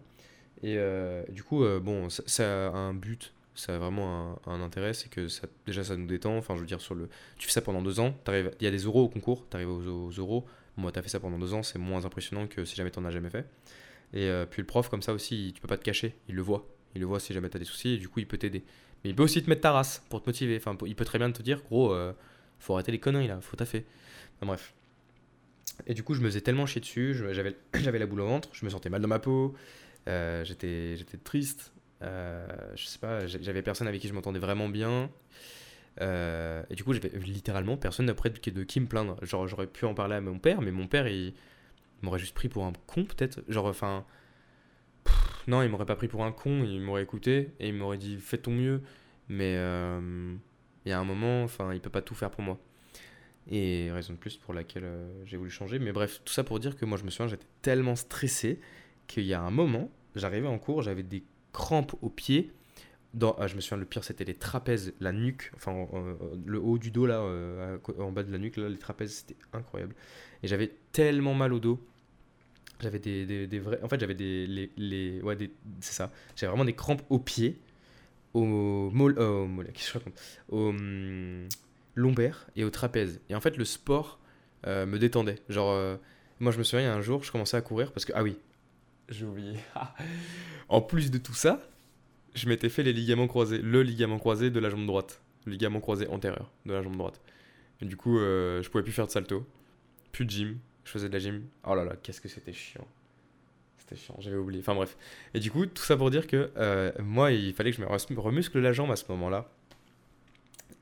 [0.63, 4.93] Et euh, du coup, euh, bon, ça, a un but, ça a vraiment un, intérêt,
[4.93, 5.27] c'est que
[5.65, 6.38] déjà ça nous détend.
[6.38, 8.71] Enfin, je veux dire, sur le, tu fais ça pendant deux ans, il y a
[8.71, 10.45] des euros au concours, tu arrives aux, euros.
[10.77, 12.99] Moi, tu as fait ça pendant deux ans, c'est moins impressionnant que si jamais tu
[12.99, 13.45] n'en as jamais fait.
[14.13, 16.41] Et euh, puis le prof, comme ça aussi, tu peux pas te cacher, il le
[16.41, 16.67] voit.
[16.95, 18.63] Il le voit si jamais tu as des soucis et du coup, il peut t'aider.
[19.03, 20.58] Mais il peut aussi te mettre ta race pour te motiver.
[20.58, 21.95] Enfin, il peut très bien te dire, gros,
[22.60, 23.86] faut arrêter les conneries là, faut taffer.
[24.38, 24.73] Enfin, bref.
[25.88, 28.49] Et du coup, je me faisais tellement chier dessus, j'avais, j'avais la boule au ventre,
[28.53, 29.55] je me sentais mal dans ma peau,
[30.07, 34.69] euh, j'étais, j'étais triste, euh, je sais pas, j'avais personne avec qui je m'entendais vraiment
[34.69, 35.09] bien.
[36.01, 39.17] Euh, et du coup, j'avais littéralement personne après de, de qui me plaindre.
[39.23, 41.33] Genre, j'aurais pu en parler à mon père, mais mon père, il,
[42.01, 43.41] m'aurait juste pris pour un con, peut-être.
[43.47, 44.05] Genre, enfin.
[45.47, 48.17] Non, il m'aurait pas pris pour un con, il m'aurait écouté et il m'aurait dit
[48.17, 48.81] fais ton mieux.
[49.29, 52.59] Mais il y a un moment, enfin, il peut pas tout faire pour moi.
[53.49, 55.77] Et raison de plus pour laquelle euh, j'ai voulu changer.
[55.77, 58.60] Mais bref, tout ça pour dire que moi, je me souviens, j'étais tellement stressé
[59.08, 62.51] qu'il y a un moment, j'arrivais en cours, j'avais des crampes aux pieds.
[63.13, 66.60] Dans, ah, je me souviens, le pire, c'était les trapèzes, la nuque, enfin, euh, le
[66.60, 69.95] haut du dos, là, euh, en bas de la nuque, là, les trapèzes, c'était incroyable.
[70.43, 71.79] Et j'avais tellement mal au dos.
[72.81, 73.81] J'avais des, des, vrais.
[73.84, 74.45] En fait, j'avais des.
[74.47, 76.12] Les, les, ouais, des, c'est ça.
[76.36, 77.58] J'avais vraiment des crampes aux pieds,
[78.34, 80.21] au mol, au mollet, qu'est-ce que je raconte?
[80.49, 81.47] Au hum,
[81.95, 83.21] lombaire et au trapèze.
[83.29, 84.19] Et en fait, le sport
[84.67, 85.39] euh, me détendait.
[85.49, 85.97] Genre, euh,
[86.39, 88.12] moi, je me souviens, il y a un jour, je commençais à courir parce que.
[88.15, 88.38] Ah oui,
[89.10, 89.58] j'ai oublié.
[90.69, 91.67] en plus de tout ça,
[92.36, 93.60] je m'étais fait les ligaments croisés.
[93.60, 95.21] Le ligament croisé de la jambe droite.
[95.45, 97.21] Le ligament croisé antérieur de la jambe droite.
[97.81, 99.45] Et du coup, euh, je pouvais plus faire de salto.
[100.12, 100.60] Plus de gym.
[100.84, 101.43] Je faisais de la gym.
[101.65, 102.88] Oh là là, qu'est-ce que c'était chiant.
[103.77, 104.62] C'était chiant, j'avais oublié.
[104.62, 104.97] Enfin bref.
[105.34, 108.19] Et du coup, tout ça pour dire que euh, moi, il fallait que je me
[108.19, 109.51] remuscle la jambe à ce moment-là.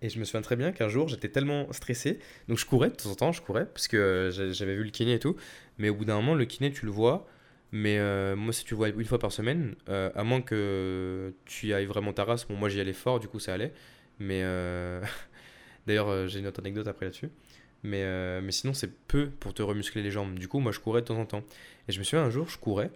[0.02, 2.20] Et je me souviens très bien qu'un jour, j'étais tellement stressé.
[2.50, 4.84] Donc je courais de temps en temps, je courais, parce que euh, j'a- j'avais vu
[4.84, 5.36] le kiné et tout.
[5.78, 7.26] Mais au bout d'un moment, le kiné, tu le vois.
[7.72, 11.34] Mais euh, moi, si tu le vois une fois par semaine, euh, à moins que
[11.46, 13.74] tu y ailles vraiment ta race, bon, moi j'y allais fort, du coup ça allait.
[14.20, 14.44] Mais
[15.88, 17.30] d'ailleurs, j'ai une autre anecdote après là-dessus.
[17.84, 20.38] Mais, mais sinon, c'est peu pour te remuscler les jambes.
[20.40, 21.44] Du coup, moi je courais de temps en temps.
[21.88, 22.92] Et je me souviens un jour, je courais.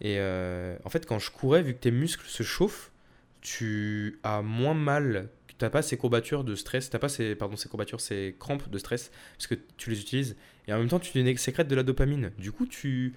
[0.00, 0.18] Et
[0.84, 2.92] en fait, quand je courais, vu que tes muscles se chauffent,
[3.42, 5.28] tu as moins mal.
[5.58, 8.68] Tu n'as pas ces courbatures de stress, t'as pas ces, pardon, ces courbatures, ces crampes
[8.68, 10.36] de stress, parce que tu les utilises.
[10.68, 12.30] Et en même temps, tu sécrètes de la dopamine.
[12.38, 13.14] Du coup, tu.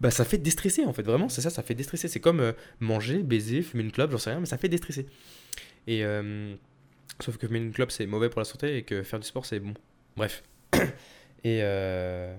[0.00, 2.08] Bah, ça fait déstresser en fait, vraiment, c'est ça, ça fait déstresser.
[2.08, 5.06] C'est comme euh, manger, baiser, fumer une clope, j'en sais rien, mais ça fait déstresser.
[5.86, 6.04] Et.
[6.04, 6.54] euh,
[7.20, 9.46] sauf que fumer une clope, c'est mauvais pour la santé et que faire du sport,
[9.46, 9.74] c'est bon.
[10.16, 10.42] Bref.
[11.44, 12.34] Et, euh,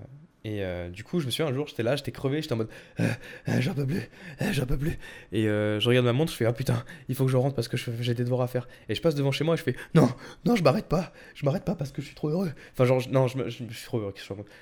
[0.48, 2.58] et euh, du coup, je me souviens un jour, j'étais là, j'étais crevé, j'étais en
[2.58, 2.68] mode
[3.00, 3.08] Euh,
[3.48, 4.08] euh, j'en peux plus,
[4.42, 4.96] euh, j'en peux plus.
[5.32, 7.56] Et euh, je regarde ma montre, je fais ah putain, il faut que je rentre
[7.56, 8.68] parce que j'ai des devoirs à faire.
[8.88, 10.08] Et je passe devant chez moi et je fais non,
[10.44, 12.52] non, je m'arrête pas, je m'arrête pas parce que je suis trop heureux.
[12.74, 14.14] Enfin, genre, je- non, je, je- je suis trop heureux.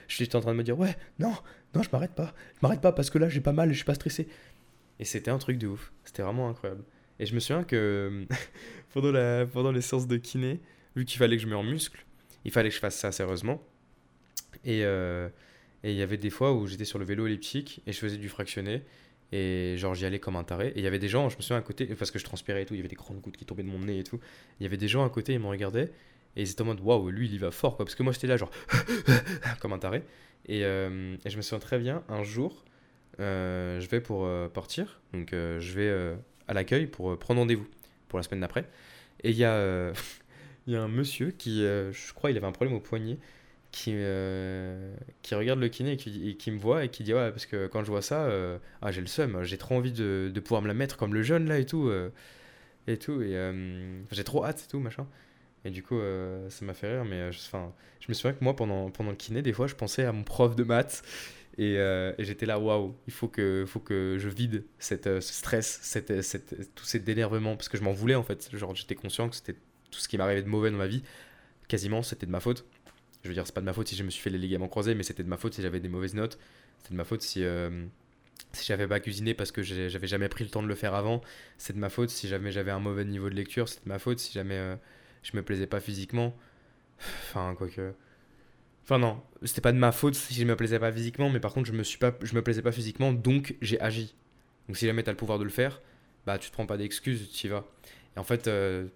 [0.08, 1.34] J'étais en train de me dire ouais, non,
[1.74, 3.84] non, je m'arrête pas, je m'arrête pas parce que là j'ai pas mal je suis
[3.84, 4.26] pas stressé.
[5.00, 6.82] Et c'était un truc de ouf, c'était vraiment incroyable.
[7.18, 8.24] Et je me souviens que
[8.94, 10.60] pendant, la, pendant les séances de kiné,
[10.96, 12.04] vu qu'il fallait que je me muscle,
[12.46, 13.60] il fallait que je fasse ça sérieusement.
[14.64, 14.82] Et
[15.84, 18.16] et il y avait des fois où j'étais sur le vélo elliptique et je faisais
[18.16, 18.82] du fractionné.
[19.32, 20.68] Et genre j'y allais comme un taré.
[20.68, 22.62] Et il y avait des gens, je me souviens à côté, parce que je transpirais
[22.62, 24.18] et tout, il y avait des grandes gouttes qui tombaient de mon nez et tout.
[24.58, 25.92] Il y avait des gens à côté, ils me regardaient.
[26.36, 27.84] Et ils étaient en mode waouh, lui il y va fort quoi.
[27.84, 28.50] Parce que moi j'étais là genre
[29.60, 30.02] comme un taré.
[30.46, 32.64] Et, euh, et je me souviens très bien, un jour,
[33.20, 35.02] euh, je vais pour euh, partir.
[35.12, 36.16] Donc je vais
[36.48, 37.66] à l'accueil pour prendre rendez-vous
[38.08, 38.66] pour la semaine d'après.
[39.22, 39.92] Et il y, a,
[40.66, 43.18] y a un monsieur qui, je crois, il avait un problème au poignet
[43.74, 47.44] qui, euh, qui regarde le kiné et qui, me voit et qui dit ouais parce
[47.44, 50.40] que quand je vois ça euh, ah j'ai le seum j'ai trop envie de, de
[50.40, 52.10] pouvoir me la mettre comme le jeune là et tout euh,
[52.86, 53.36] et tout et
[54.12, 55.08] j'ai trop hâte et tout machin.
[55.64, 55.98] Et du coup
[56.50, 59.42] ça m'a fait rire mais enfin, je me souviens que moi pendant, pendant le kiné
[59.42, 61.02] des fois je pensais à mon prof de maths
[61.58, 61.76] et,
[62.20, 66.72] j'étais là waouh il faut que, faut que je vide cette, ce stress cette, cette,
[66.76, 68.54] tout cet énervement parce que je m'en voulais en fait.
[68.56, 69.56] Genre j'étais conscient que c'était
[69.90, 71.02] tout ce qui m'arrivait de mauvais dans ma vie.
[71.66, 72.64] Quasiment c'était de ma faute
[73.24, 74.68] je veux dire, c'est pas de ma faute si je me suis fait les ligaments
[74.68, 76.38] croisés, mais c'était de ma faute si j'avais des mauvaises notes.
[76.78, 77.86] C'était de ma faute si, euh,
[78.52, 81.22] si j'avais pas cuisiné parce que j'avais jamais pris le temps de le faire avant.
[81.56, 83.66] C'est de ma faute si jamais j'avais un mauvais niveau de lecture.
[83.68, 84.76] C'est de ma faute si jamais euh,
[85.22, 86.36] je me plaisais pas physiquement.
[86.98, 87.94] Enfin, quoique.
[88.84, 91.54] Enfin, non, c'était pas de ma faute si je me plaisais pas physiquement, mais par
[91.54, 94.14] contre, je me, suis pas, je me plaisais pas physiquement, donc j'ai agi.
[94.68, 95.80] Donc, si jamais t'as le pouvoir de le faire,
[96.26, 97.64] bah, tu te prends pas d'excuses, tu y vas.
[98.14, 98.86] Et en fait, euh,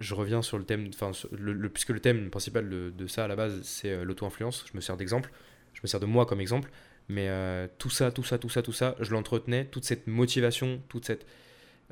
[0.00, 1.28] je reviens sur le thème, enfin, sur
[1.72, 4.64] puisque le thème principal de, ça à la base, c'est euh, l'auto-influence.
[4.70, 5.30] Je me sers d'exemple,
[5.74, 6.70] je me sers de moi comme exemple,
[7.08, 10.82] mais euh, tout ça, tout ça, tout ça, tout ça, je l'entretenais, toute cette motivation,
[10.88, 11.26] toute cette,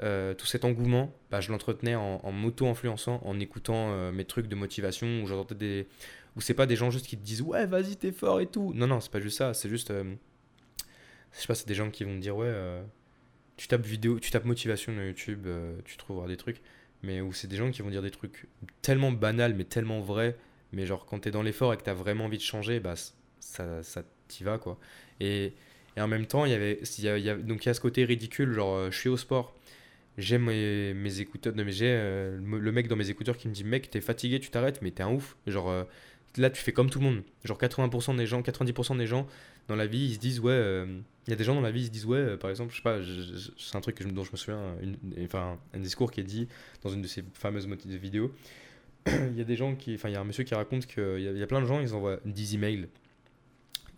[0.02, 4.54] euh, tout cet engouement, bah, je l'entretenais en, en m'auto-influençant, en écoutant mes trucs de
[4.54, 5.86] motivation, où j'entendais des,
[6.36, 8.72] où c'est pas des gens juste qui te disent ouais, vas-y, t'es fort et tout.
[8.74, 12.04] Non, non, c'est pas juste ça, c'est juste, je sais pas, c'est des gens qui
[12.04, 12.54] vont te dire ouais,
[13.58, 15.46] tu tapes vidéo, tu tapes motivation dans YouTube,
[15.84, 16.62] tu trouveras des trucs
[17.02, 18.46] mais où c'est des gens qui vont dire des trucs
[18.82, 20.36] tellement banals mais tellement vrais
[20.72, 22.94] mais genre quand t'es dans l'effort et que t'as vraiment envie de changer bah
[23.40, 24.78] ça ça t'y va quoi.
[25.20, 25.54] Et,
[25.96, 27.80] et en même temps il y avait y a- y donc il y a ce
[27.80, 29.54] côté ridicule genre euh, je suis au sport.
[30.18, 33.48] J'ai mes, mes écouteurs non, mais j'ai euh, le le mec dans mes écouteurs qui
[33.48, 35.36] me dit mec t'es fatigué tu t'arrêtes mais t'es un ouf.
[35.46, 35.84] Genre euh,
[36.36, 37.22] là tu fais comme tout le monde.
[37.44, 39.26] Genre 80% des gens 90% des gens
[39.68, 41.70] dans la vie ils se disent ouais euh, il y a des gens dans la
[41.70, 42.98] vie ils se disent ouais euh, par exemple je sais pas
[43.58, 44.74] c'est un truc dont je me souviens
[45.22, 46.48] enfin un discours qui est dit
[46.82, 48.32] dans une de ces fameuses vidéos,
[49.30, 49.94] il y a des gens qui.
[49.94, 51.80] Enfin, il y a un monsieur qui raconte qu'il y, y a plein de gens,
[51.80, 52.88] ils envoient 10 emails,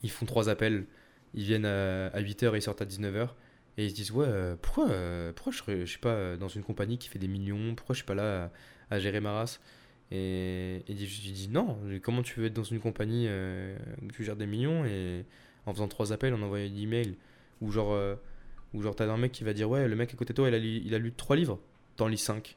[0.03, 0.87] ils font 3 appels,
[1.35, 3.29] ils viennent à, 8h et ils sortent à 19h,
[3.77, 4.89] et ils se disent Ouais, euh, pourquoi,
[5.35, 7.75] pourquoi je, suis pas dans une compagnie qui fait des millions?
[7.75, 8.51] Pourquoi je suis pas là
[8.91, 9.61] à, gérer ma race?
[10.13, 14.37] Et, et je dis non, comment tu veux être dans une compagnie où tu gères
[14.37, 14.85] des millions?
[14.85, 15.25] Et
[15.67, 17.17] en faisant trois appels, en envoyant des emails,
[17.61, 18.15] ou genre, euh,
[18.75, 20.49] ou genre t'as un mec qui va dire ouais, le mec à côté de toi,
[20.49, 21.61] il a lu, trois livres,
[21.97, 22.57] t'en lis cinq.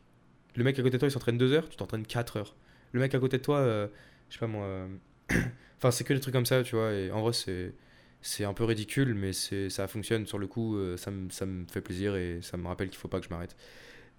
[0.56, 2.56] Le mec à côté de toi, il s'entraîne deux heures, tu t'entraînes quatre heures.
[2.92, 3.88] Le mec à côté de toi, euh,
[4.30, 4.66] je sais pas moi.
[4.66, 4.88] euh,
[5.78, 6.92] enfin, c'est que des trucs comme ça, tu vois.
[6.94, 7.74] Et en vrai, c'est
[8.22, 10.78] c'est un peu ridicule, mais c'est ça fonctionne sur le coup.
[10.98, 13.56] ça me ça fait plaisir et ça me rappelle qu'il faut pas que je m'arrête.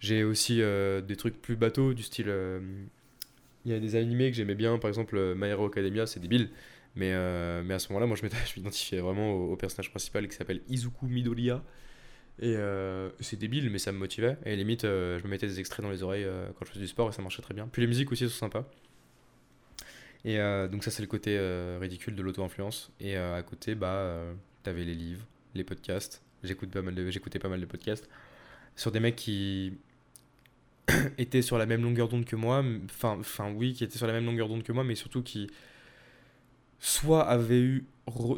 [0.00, 2.30] J'ai aussi des trucs plus bateaux du style.
[3.64, 6.50] Il y a des animés que j'aimais bien, par exemple My Hero Academia, c'est débile.
[6.96, 8.24] Mais, euh, mais à ce moment-là, moi je
[8.56, 11.62] m'identifiais vraiment au, personnage principal qui s'appelle Izuku Midoriya.
[12.40, 14.36] Et euh, c'est débile, mais ça me motivait.
[14.44, 16.80] Et limite, euh, je me mettais des extraits dans les oreilles euh, quand je faisais
[16.80, 17.68] du sport et ça marchait très bien.
[17.68, 18.68] Puis les musiques aussi sont sympas.
[20.26, 20.38] Et
[20.72, 21.38] donc ça c'est le côté
[21.78, 22.90] ridicule de l'auto-influence.
[22.98, 24.24] Et à côté, bah,
[24.62, 26.22] t'avais les livres, les podcasts.
[26.42, 26.80] J'écoute pas
[27.10, 28.08] j'écoutais pas mal de podcasts
[28.74, 29.74] sur des mecs qui
[31.18, 32.64] étaient sur la même longueur d'onde que moi.
[33.02, 35.50] Enfin oui, qui étaient sur la même longueur d'onde que moi, mais surtout qui
[36.84, 37.86] soit avaient eu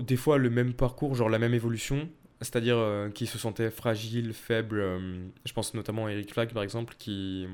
[0.00, 2.08] des fois le même parcours, genre la même évolution,
[2.40, 4.78] c'est-à-dire euh, qui se sentaient fragiles, faibles.
[4.80, 7.48] euh, je pense notamment à Eric Flack par exemple, qui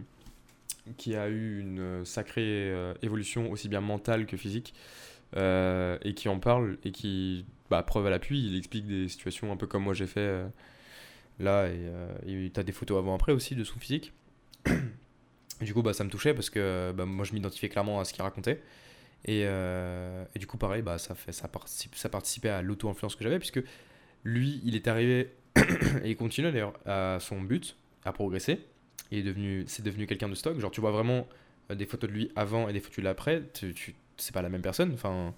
[0.99, 4.75] qui a eu une euh, sacrée euh, évolution aussi bien mentale que physique
[5.35, 9.57] et qui en parle et qui, bah, preuve à l'appui, il explique des situations un
[9.57, 10.45] peu comme moi j'ai fait
[11.41, 11.91] là et
[12.27, 14.13] et t'as des photos avant-après aussi de son physique.
[15.63, 18.13] Du coup, bah, ça me touchait parce que bah, moi je m'identifiais clairement à ce
[18.13, 18.61] qu'il racontait.
[19.25, 23.15] Et, euh, et du coup, pareil, bah, ça, fait, ça, participe, ça participait à l'auto-influence
[23.15, 23.61] que j'avais puisque
[24.25, 25.33] lui, il est arrivé
[26.05, 28.61] et il continue d'ailleurs à son but, à progresser.
[29.11, 30.59] Il est devenu, c'est devenu quelqu'un de stock.
[30.59, 31.27] Genre, tu vois vraiment
[31.71, 33.43] euh, des photos de lui avant et des photos de lui après.
[33.55, 34.93] Tu, c'est pas la même personne.
[34.95, 35.35] Enfin,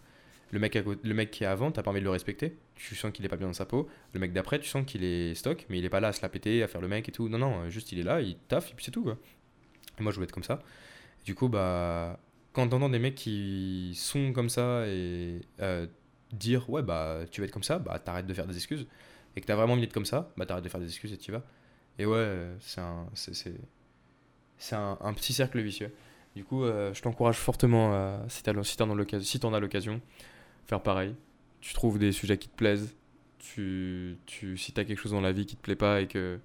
[0.51, 2.57] le mec, le mec qui est avant, t'as pas envie de le respecter.
[2.77, 3.88] Tu sens qu'il est pas bien dans sa peau.
[4.12, 6.23] Le mec d'après, tu sens qu'il est stock, mais il est pas là à se
[6.23, 7.29] la péter, à faire le mec et tout.
[7.29, 9.03] Non, non, euh, juste il est là, il taffe et puis c'est tout.
[9.03, 9.18] Quoi.
[9.99, 10.62] Moi, je voulais être comme ça.
[11.25, 12.18] Du coup, bah,
[12.54, 15.86] quand t'entends des mecs qui sont comme ça et euh,
[16.32, 18.86] dire ouais, bah, tu vas être comme ça, bah, t'arrêtes de faire des excuses.
[19.36, 21.18] Et que t'as vraiment envie d'être comme ça, bah, t'arrêtes de faire des excuses et
[21.18, 21.42] tu vas.
[21.98, 25.92] Et ouais, c'est un, c'est, un, petit cercle vicieux.
[26.36, 30.00] Du coup, euh, je t'encourage fortement, si t'en as l'occasion, si as l'occasion,
[30.66, 31.14] faire pareil.
[31.60, 32.94] Tu trouves des sujets qui te plaisent.
[33.38, 36.38] Tu, tu, si t'as quelque chose dans la vie qui te plaît pas et que,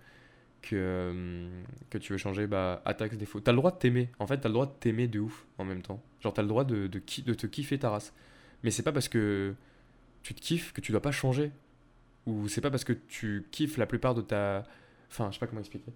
[0.61, 1.49] que, euh,
[1.89, 3.39] que tu veux changer, bah attaque ce défaut.
[3.39, 4.09] T'as le droit de t'aimer.
[4.19, 6.01] En fait, t'as le droit de t'aimer de ouf en même temps.
[6.21, 8.13] Genre, t'as le droit de, de, de te kiffer ta race.
[8.63, 9.53] Mais c'est pas parce que
[10.23, 11.51] tu te kiffes que tu dois pas changer.
[12.25, 14.63] Ou c'est pas parce que tu kiffes la plupart de ta.
[15.09, 15.91] Enfin, je sais pas comment expliquer.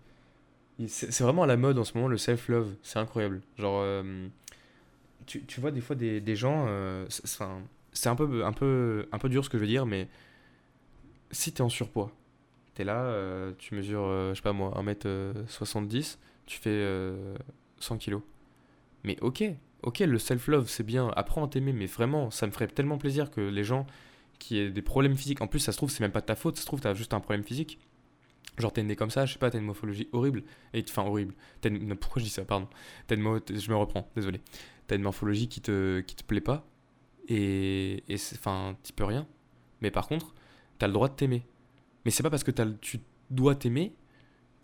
[0.88, 2.74] C'est vraiment à la mode en ce moment, le self-love.
[2.82, 3.42] C'est incroyable.
[3.60, 4.28] Genre, euh,
[5.28, 6.66] tu, tu vois des fois des, des gens.
[6.68, 7.44] euh, c'est-
[7.96, 10.08] c'est un peu, un, peu, un peu dur ce que je veux dire, mais
[11.32, 12.12] si t'es en surpoids,
[12.76, 17.36] t'es là, euh, tu mesures, euh, je sais pas moi, 1m70, tu fais euh,
[17.80, 18.22] 100 kilos.
[19.04, 19.44] Mais ok,
[19.84, 23.32] ok, le self-love c'est bien, apprends à t'aimer, mais vraiment, ça me ferait tellement plaisir
[23.32, 23.86] que les gens
[24.40, 26.36] qui aient des problèmes physiques, en plus ça se trouve, c'est même pas de ta
[26.36, 27.80] faute, ça se trouve, t'as juste un problème physique.
[28.58, 31.34] Genre t'es né comme ça, je sais pas, t'as une morphologie horrible, et enfin horrible.
[31.62, 32.68] T'as une- non, pourquoi je dis ça, pardon?
[33.08, 34.42] T'as une je me reprends, désolé.
[34.88, 36.66] T'as une morphologie qui te, qui te plaît pas,
[37.30, 39.28] et, et enfin, t'y peux rien.
[39.82, 40.34] Mais par contre,
[40.80, 41.44] t'as le droit de t'aimer.
[42.06, 43.94] Mais c'est pas parce que tu dois t'aimer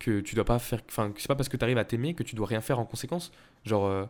[0.00, 0.80] que tu dois pas faire.
[0.88, 3.30] Enfin, c'est pas parce que t'arrives à t'aimer que tu dois rien faire en conséquence.
[3.64, 4.06] Genre, euh,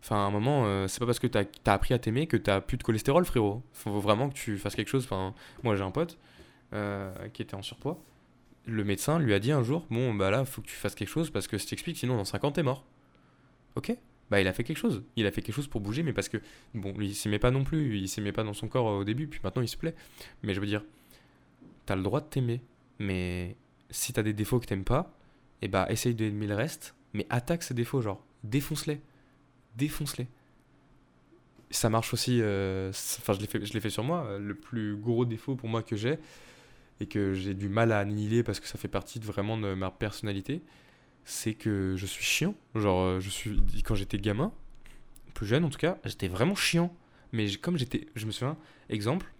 [0.00, 2.36] enfin, à un moment, euh, c'est pas parce que t'as as appris à t'aimer que
[2.36, 3.62] t'as plus de cholestérol, frérot.
[3.72, 5.04] Faut vraiment que tu fasses quelque chose.
[5.04, 6.18] Enfin, moi j'ai un pote
[6.74, 8.00] euh, qui était en surpoids.
[8.66, 11.08] Le médecin lui a dit un jour Bon, bah là, faut que tu fasses quelque
[11.08, 12.84] chose parce que si t'expliques, sinon dans 5 ans t'es mort.
[13.74, 13.96] Ok
[14.30, 15.02] Bah, il a fait quelque chose.
[15.16, 16.36] Il a fait quelque chose pour bouger, mais parce que,
[16.74, 17.98] bon, lui, il s'aimait pas non plus.
[17.98, 19.94] Il s'aimait pas dans son corps au début, puis maintenant il se plaît.
[20.42, 20.84] Mais je veux dire,
[21.86, 22.62] t'as le droit de t'aimer.
[22.98, 23.56] Mais
[23.90, 25.16] si t'as des défauts que t'aimes pas,
[25.60, 29.00] et bah essaye d'aimer le reste, mais attaque ces défauts, genre défonce-les.
[29.76, 30.26] Défonce-les.
[31.70, 35.56] Ça marche aussi, euh, enfin je l'ai fait, sur moi, euh, le plus gros défaut
[35.56, 36.18] pour moi que j'ai,
[37.00, 39.72] et que j'ai du mal à annihiler parce que ça fait partie de vraiment de
[39.74, 40.62] ma personnalité,
[41.24, 42.54] c'est que je suis chiant.
[42.74, 44.52] Genre, euh, je suis, quand j'étais gamin,
[45.34, 46.94] plus jeune en tout cas, j'étais vraiment chiant.
[47.32, 48.58] Mais comme j'étais, je me souviens,
[48.90, 49.32] exemple,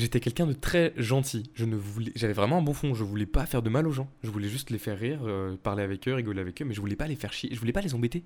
[0.00, 1.50] J'étais quelqu'un de très gentil.
[1.54, 2.94] Je ne voulais, j'avais vraiment un bon fond.
[2.94, 4.08] Je voulais pas faire de mal aux gens.
[4.22, 6.80] Je voulais juste les faire rire, euh, parler avec eux, rigoler avec eux, mais je
[6.80, 7.50] voulais pas les faire chier.
[7.52, 8.24] Je voulais pas les embêter.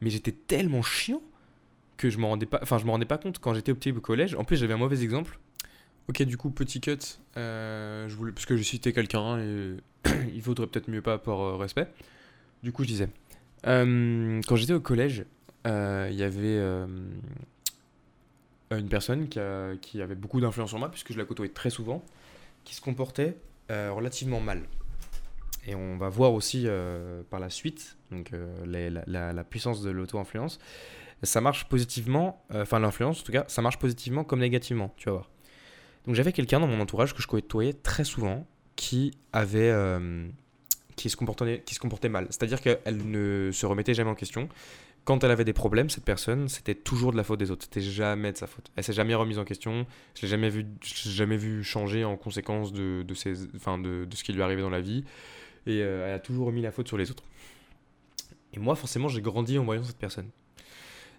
[0.00, 1.20] Mais j'étais tellement chiant
[1.98, 3.92] que je me rendais pas, enfin je me rendais pas compte quand j'étais au petit
[3.92, 4.34] collège.
[4.36, 5.38] En plus j'avais un mauvais exemple.
[6.08, 6.96] Ok, du coup petit cut.
[7.36, 9.76] euh, je voulais, parce que j'ai cité quelqu'un et
[10.34, 11.88] il vaudrait peut-être mieux pas par euh, respect.
[12.62, 13.08] Du coup je disais,
[13.64, 15.26] quand j'étais au collège,
[15.66, 16.58] il y avait
[18.78, 22.04] une personne qui, avait beaucoup d'influence sur moi, puisque je la côtoyais très souvent,
[22.64, 23.36] qui se comportait
[23.70, 24.62] euh, relativement mal.
[25.66, 29.90] et on va voir aussi euh, par la suite donc, euh, la, la, puissance de
[29.90, 30.58] l'auto-influence.
[31.22, 35.12] Ça marche positivement, enfin l'influence en tout cas, ça marche positivement comme négativement, tu vas
[35.12, 35.30] voir.
[36.06, 38.44] Donc j'avais quelqu'un dans mon entourage que je côtoyais très souvent
[38.74, 39.72] qui avait
[40.96, 42.26] qui se comportait, qui se comportait mal.
[42.30, 44.48] C'est-à-dire qu'elle ne se remettait jamais en question.
[45.04, 47.64] Quand elle avait des problèmes, cette personne, c'était toujours de la faute des autres.
[47.64, 48.70] C'était jamais de sa faute.
[48.76, 49.84] Elle s'est jamais remise en question.
[50.14, 54.22] Je l'ai jamais vu, jamais vu changer en conséquence de, de, ses, de, de, ce
[54.22, 55.04] qui lui arrivait dans la vie.
[55.66, 57.24] Et euh, elle a toujours remis la faute sur les autres.
[58.52, 60.28] Et moi, forcément, j'ai grandi en voyant cette personne.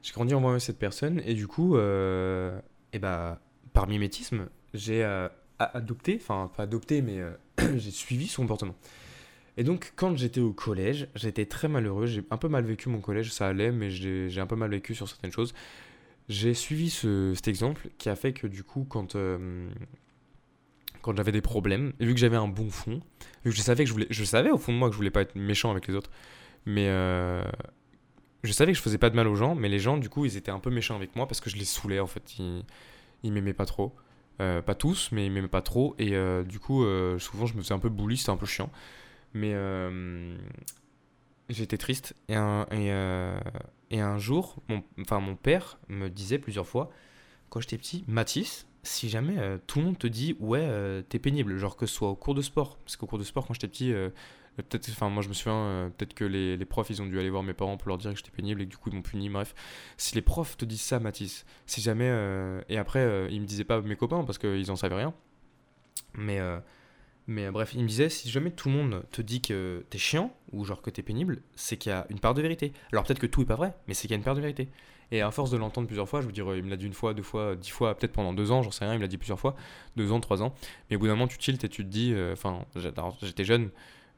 [0.01, 2.59] J'ai grandi en voyant cette personne, et du coup, euh,
[2.91, 3.39] et bah,
[3.71, 5.29] par mimétisme, j'ai euh,
[5.59, 7.21] adopté, enfin, pas adopté, mais
[7.75, 8.75] j'ai suivi son comportement.
[9.57, 12.07] Et donc, quand j'étais au collège, j'étais très malheureux.
[12.07, 14.95] J'ai un peu mal vécu mon collège, ça allait, mais j'ai un peu mal vécu
[14.95, 15.53] sur certaines choses.
[16.29, 19.69] J'ai suivi ce, cet exemple qui a fait que, du coup, quand, euh,
[21.01, 23.01] quand j'avais des problèmes, vu que j'avais un bon fond,
[23.45, 24.97] vu que je savais, que je, voulais, je savais au fond de moi que je
[24.97, 26.09] voulais pas être méchant avec les autres,
[26.65, 27.43] mais euh,
[28.43, 30.25] je savais que je faisais pas de mal aux gens, mais les gens, du coup,
[30.25, 32.39] ils étaient un peu méchants avec moi parce que je les saoulais, en fait.
[32.39, 32.63] Ils,
[33.21, 33.93] ils m'aimaient pas trop.
[34.41, 35.93] Euh, pas tous, mais ils m'aimaient pas trop.
[35.99, 36.13] Et
[36.45, 36.85] du coup,
[37.19, 38.71] souvent, je me faisais un peu bully, c'était un peu chiant.
[39.33, 40.37] Mais euh,
[41.49, 42.15] j'étais triste.
[42.27, 43.39] Et un, euh,
[43.89, 46.89] et un jour, mon, enfin, mon père me disait plusieurs fois,
[47.49, 50.67] quand j'étais petit, Mathis, si jamais euh, tout le monde te dit ouais
[51.07, 52.77] t'es pénible genre que ce soit au cours de sport.
[52.77, 53.93] Parce qu'au cours de sport quand j'étais petit
[54.55, 57.29] peut-être enfin moi je me souviens peut-être que les, les, profs ils ont dû aller
[57.29, 59.01] voir mes parents pour leur dire que j'étais pénible et que du coup ils m'ont
[59.01, 59.55] puni bref.
[59.97, 62.09] Si les profs te disent ça Mathis si jamais
[62.67, 65.13] et après ils me disaient pas mes copains parce qu'ils en savaient rien.
[66.15, 66.39] Mais
[67.27, 69.97] mais euh, bref, il me disait, si jamais tout le monde te dit que t'es
[69.97, 72.73] chiant, ou genre que t'es pénible, c'est qu'il y a une part de vérité.
[72.91, 74.41] Alors peut-être que tout est pas vrai, mais c'est qu'il y a une part de
[74.41, 74.69] vérité.
[75.11, 76.93] Et à force de l'entendre plusieurs fois, je veux dire, il me l'a dit une
[76.93, 79.07] fois, deux fois, dix fois, peut-être pendant deux ans, j'en sais rien, il me l'a
[79.07, 79.55] dit plusieurs fois,
[79.95, 80.55] deux ans, trois ans.
[80.89, 82.65] Mais au bout d'un moment, tu tiltes et tu te dis, euh, enfin,
[83.21, 83.69] j'étais jeune,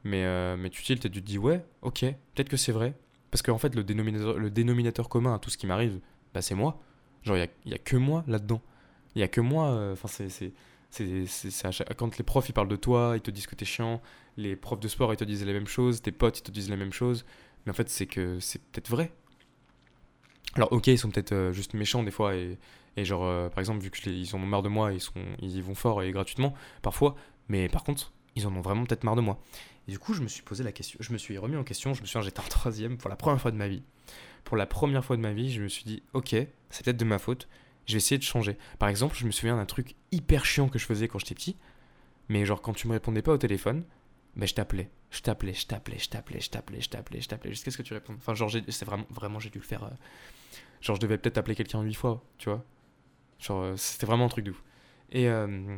[0.04, 2.94] mais, euh, mais tu tiltes et tu te dis, ouais, ok, peut-être que c'est vrai.
[3.30, 6.00] Parce qu'en fait, le dénominateur, le dénominateur commun à tout ce qui m'arrive,
[6.32, 6.80] bah, c'est moi.
[7.24, 8.62] Genre, il n'y a, a, que moi là-dedans.
[9.14, 10.52] Il n'y a que moi, enfin, c'est
[10.90, 11.26] c'est,
[11.96, 14.00] quand les profs ils parlent de toi, ils te disent que t'es chiant,
[14.36, 16.70] les profs de sport ils te disent la même chose, tes potes ils te disent
[16.70, 17.24] la même chose,
[17.64, 19.12] mais en fait c'est que c'est peut-être vrai.
[20.54, 22.58] Alors ok ils sont peut-être euh, juste méchants des fois et,
[22.96, 25.12] et genre euh, par exemple vu qu'ils en ont marre de moi ils, sont,
[25.42, 27.14] ils y vont fort et gratuitement parfois,
[27.48, 29.38] mais par contre ils en ont vraiment peut-être marre de moi.
[29.88, 31.94] Et du coup je me suis posé la question, je me suis remis en question,
[31.94, 33.82] je me souviens j'étais en troisième pour la première fois de ma vie.
[34.44, 36.34] Pour la première fois de ma vie je me suis dit ok
[36.70, 37.48] c'est peut-être de ma faute,
[37.86, 38.58] je vais essayer de changer.
[38.78, 41.56] Par exemple, je me souviens d'un truc hyper chiant que je faisais quand j'étais petit,
[42.28, 43.84] mais genre quand tu me répondais pas au téléphone,
[44.36, 47.50] ben je t'appelais, je t'appelais, je t'appelais, je t'appelais, je t'appelais, je t'appelais, je t'appelais,
[47.50, 48.16] jusqu'à ce que tu répondes.
[48.18, 49.84] Enfin, genre, c'est vraiment, vraiment, j'ai dû le faire.
[49.84, 49.90] Euh,
[50.80, 52.64] genre, je devais peut-être appeler quelqu'un huit fois, tu vois.
[53.38, 54.62] Genre, euh, c'était vraiment un truc de ouf.
[55.10, 55.28] Et.
[55.28, 55.76] Euh,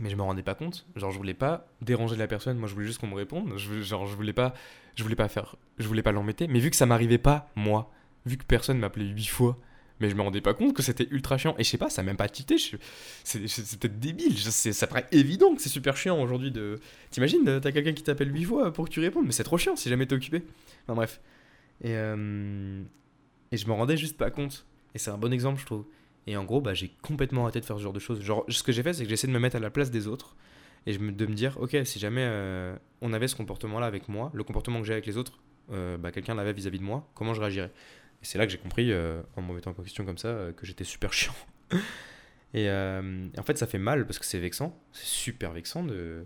[0.00, 0.86] mais je me rendais pas compte.
[0.96, 2.56] Genre, je voulais pas déranger la personne.
[2.56, 3.54] Moi, je voulais juste qu'on me réponde.
[3.58, 4.54] Genre, je voulais pas,
[4.96, 6.48] je voulais pas faire, je voulais pas l'embêter.
[6.48, 7.92] Mais vu que ça m'arrivait pas, moi,
[8.24, 9.58] vu que personne m'appelait huit fois,
[10.00, 11.54] mais je me rendais pas compte que c'était ultra chiant.
[11.58, 12.56] Et je sais pas, ça m'a même pas quitté.
[13.24, 14.36] C'est peut-être débile.
[14.38, 16.80] ça paraît évident que c'est super chiant aujourd'hui de.
[17.10, 19.76] T'imagines, t'as quelqu'un qui t'appelle 8 fois pour que tu répondes, mais c'est trop chiant
[19.76, 20.42] si jamais t'es occupé.
[20.84, 21.20] Enfin bref.
[21.82, 22.82] Et, euh,
[23.52, 24.66] et je me rendais juste pas compte.
[24.94, 25.84] Et c'est un bon exemple, je trouve.
[26.26, 28.20] Et en gros, bah, j'ai complètement arrêté de faire ce genre de choses.
[28.22, 30.06] Genre, ce que j'ai fait, c'est que j'essaie de me mettre à la place des
[30.06, 30.36] autres
[30.86, 34.44] et de me dire, ok, si jamais euh, on avait ce comportement-là avec moi, le
[34.44, 35.38] comportement que j'ai avec les autres,
[35.72, 37.70] euh, bah, quelqu'un l'avait vis-à-vis de moi, comment je réagirais?
[38.22, 40.52] Et c'est là que j'ai compris, euh, en me mettant en question comme ça, euh,
[40.52, 41.34] que j'étais super chiant.
[42.56, 44.76] Euh, et, en fait, ça fait mal parce que c'est vexant.
[44.90, 46.24] C'est super vexant de,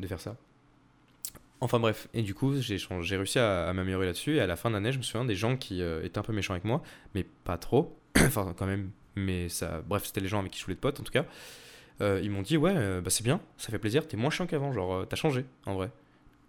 [0.00, 0.38] de faire ça.
[1.60, 2.78] Enfin bref, et du coup, j'ai
[3.18, 4.36] réussi à, m'améliorer là-dessus.
[4.36, 6.32] Et à la fin de l'année, je me souviens des gens qui étaient un peu
[6.32, 6.82] méchants avec moi,
[7.14, 8.00] mais pas trop.
[8.18, 8.92] enfin, quand même.
[9.14, 9.82] Mais ça.
[9.86, 11.26] Bref, c'était les gens avec qui je voulais de potes, en tout cas.
[12.00, 14.72] ils m'ont dit, ouais, bah c'est bien, ça fait plaisir, t'es moins chiant qu'avant.
[14.72, 15.90] Genre, t'as changé, en vrai.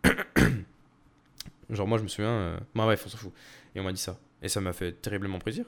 [1.70, 2.58] genre, moi, je me souviens.
[2.74, 3.34] Bah, bref, on s'en fout.
[3.76, 4.18] Et on m'a dit ça.
[4.42, 5.66] Et ça m'a fait terriblement plaisir.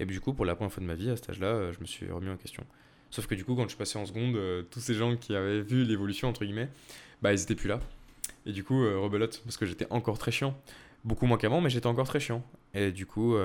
[0.00, 1.80] Et du coup, pour la première fois de ma vie, à cet âge-là, euh, je
[1.80, 2.64] me suis remis en question.
[3.10, 5.34] Sauf que du coup, quand je suis passé en seconde, euh, tous ces gens qui
[5.34, 6.68] avaient vu l'évolution, entre guillemets,
[7.22, 7.80] bah ils étaient plus là.
[8.46, 10.56] Et du coup, euh, rebelote, parce que j'étais encore très chiant.
[11.04, 12.44] Beaucoup moins qu'avant, mais j'étais encore très chiant.
[12.74, 13.36] Et du coup,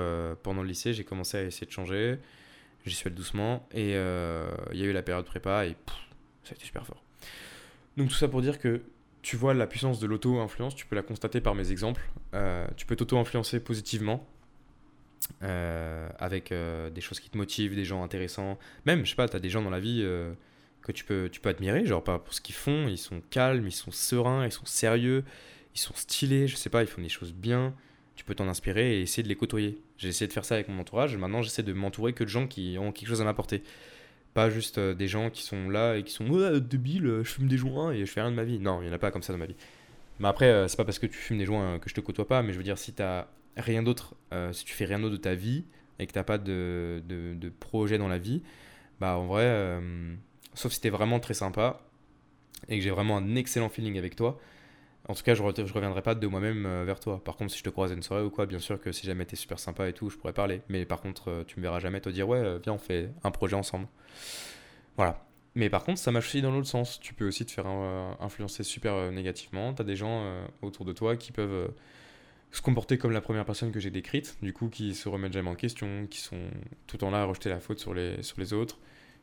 [0.42, 2.18] pendant le lycée, j'ai commencé à essayer de changer.
[2.84, 3.66] J'y suis allé doucement.
[3.72, 5.76] Et il y a eu la période prépa, et
[6.42, 7.02] ça a été super fort.
[7.96, 8.82] Donc tout ça pour dire que
[9.22, 12.02] tu vois la puissance de l'auto-influence, tu peux la constater par mes exemples.
[12.76, 14.26] tu peux t'auto-influencer positivement
[15.42, 18.58] euh, avec euh, des choses qui te motivent, des gens intéressants.
[18.86, 20.32] Même, je sais pas, tu as des gens dans la vie euh,
[20.82, 23.66] que tu peux, tu peux admirer, genre pas pour ce qu'ils font, ils sont calmes,
[23.66, 25.24] ils sont sereins, ils sont sérieux,
[25.74, 27.74] ils sont stylés, je sais pas, ils font des choses bien.
[28.16, 29.82] Tu peux t'en inspirer et essayer de les côtoyer.
[29.98, 32.46] J'ai essayé de faire ça avec mon entourage, maintenant j'essaie de m'entourer que de gens
[32.46, 33.62] qui ont quelque chose à m'apporter.
[34.34, 37.48] Pas juste des gens qui sont là et qui sont ouais, débile, euh, je fume
[37.48, 38.58] des joints et je fais rien de ma vie.
[38.58, 39.56] Non, il n'y en a pas comme ça dans ma vie.
[40.20, 42.42] Mais après, c'est pas parce que tu fumes des joints que je te côtoie pas,
[42.42, 43.26] mais je veux dire, si t'as
[43.56, 45.64] rien d'autre, euh, si tu fais rien d'autre de ta vie
[45.98, 47.02] et que t'as pas de,
[47.60, 48.42] projet dans la vie,
[49.00, 50.14] bah en vrai, euh,
[50.54, 51.80] sauf si t'es vraiment très sympa
[52.68, 54.38] et que j'ai vraiment un excellent feeling avec toi,
[55.08, 57.22] en tout cas, je, re- je reviendrai pas de moi-même euh, vers toi.
[57.22, 59.26] Par contre, si je te croise une soirée ou quoi, bien sûr que si jamais
[59.26, 60.62] t'es super sympa et tout, je pourrais parler.
[60.68, 63.54] Mais par contre, tu me verras jamais te dire ouais, viens, on fait un projet
[63.54, 63.86] ensemble.
[64.96, 65.26] Voilà.
[65.56, 66.98] Mais par contre, ça marche aussi dans l'autre sens.
[67.00, 69.74] Tu peux aussi te faire influencer super négativement.
[69.74, 70.26] T'as des gens
[70.62, 71.70] autour de toi qui peuvent
[72.54, 75.50] se comporter comme la première personne que j'ai décrite, du coup, qui se remettent jamais
[75.50, 76.38] en question, qui sont
[76.86, 78.78] tout le temps là à rejeter la faute sur les, sur les autres,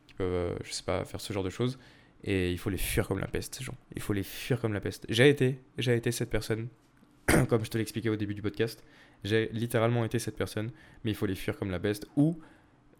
[0.06, 1.78] qui peuvent, euh, je sais pas, faire ce genre de choses.
[2.24, 3.74] Et il faut les fuir comme la peste, ces gens.
[3.96, 5.06] Il faut les fuir comme la peste.
[5.08, 6.68] J'ai été, j'ai été cette personne,
[7.48, 8.84] comme je te l'expliquais au début du podcast.
[9.24, 10.70] J'ai littéralement été cette personne,
[11.02, 12.38] mais il faut les fuir comme la peste ou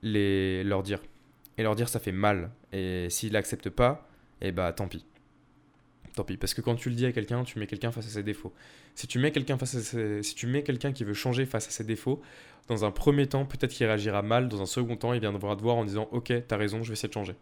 [0.00, 1.00] les, leur dire.
[1.58, 2.50] Et leur dire ça fait mal.
[2.72, 4.08] Et s'ils l'acceptent pas,
[4.40, 5.04] eh bah tant pis.
[6.14, 6.38] Tant pis.
[6.38, 8.54] Parce que quand tu le dis à quelqu'un, tu mets quelqu'un face à ses défauts.
[8.94, 11.70] Si tu mets quelqu'un face à si tu mets quelqu'un qui veut changer face à
[11.70, 12.20] ses défauts,
[12.68, 14.48] dans un premier temps, peut-être qu'il réagira mal.
[14.48, 16.92] Dans un second temps, il viendra te voir en disant Ok, t'as raison, je vais
[16.94, 17.34] essayer de changer.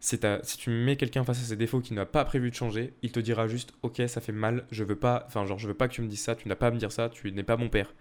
[0.00, 0.18] Si,
[0.58, 3.20] tu mets quelqu'un face à ses défauts qui n'a pas prévu de changer, il te
[3.20, 5.94] dira juste Ok, ça fait mal, je veux pas, enfin, genre, je veux pas que
[5.94, 7.68] tu me dises ça, tu n'as pas à me dire ça, tu n'es pas mon
[7.68, 7.94] père.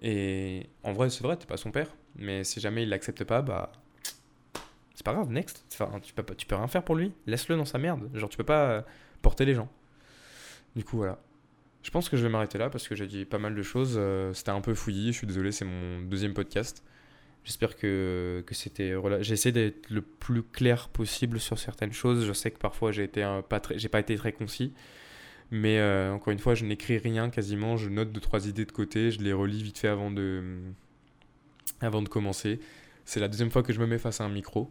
[0.00, 3.42] Et en vrai, c'est vrai, t'es pas son père, mais si jamais il l'accepte pas,
[3.42, 3.72] bah.
[4.94, 5.64] C'est pas grave, next.
[6.02, 8.10] Tu peux, tu peux rien faire pour lui, laisse-le dans sa merde.
[8.14, 8.84] Genre, tu peux pas
[9.22, 9.70] porter les gens.
[10.76, 11.18] Du coup, voilà.
[11.82, 13.96] Je pense que je vais m'arrêter là parce que j'ai dit pas mal de choses.
[13.98, 16.84] euh, C'était un peu fouillis, je suis désolé, c'est mon deuxième podcast.
[17.44, 18.94] J'espère que, que c'était.
[19.20, 22.24] J'ai essayé d'être le plus clair possible sur certaines choses.
[22.24, 24.72] Je sais que parfois j'ai été pas très, j'ai pas été très concis.
[25.50, 27.76] Mais euh, encore une fois, je n'écris rien quasiment.
[27.76, 29.10] Je note deux trois idées de côté.
[29.10, 30.60] Je les relis vite fait avant de,
[31.80, 32.60] avant de commencer.
[33.04, 34.70] C'est la deuxième fois que je me mets face à un micro.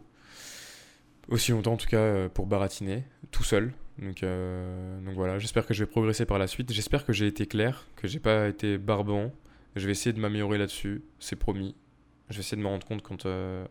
[1.28, 3.72] Aussi longtemps en tout cas euh, pour baratiner, tout seul.
[3.98, 6.72] Donc, euh, donc voilà, j'espère que je vais progresser par la suite.
[6.72, 9.32] J'espère que j'ai été clair, que j'ai pas été barbant.
[9.76, 11.74] Je vais essayer de m'améliorer là-dessus, c'est promis.
[12.28, 13.64] Je vais essayer de me rendre compte quand euh,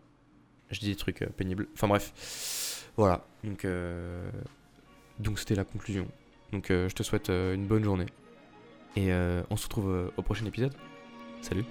[0.70, 1.68] je dis des trucs euh, pénibles.
[1.74, 3.26] Enfin bref, voilà.
[3.44, 3.66] Donc
[5.20, 6.08] donc c'était la conclusion.
[6.52, 8.08] Donc je te souhaite une bonne journée
[8.96, 9.12] et
[9.50, 10.74] on se retrouve au prochain épisode.
[11.42, 11.66] Salut.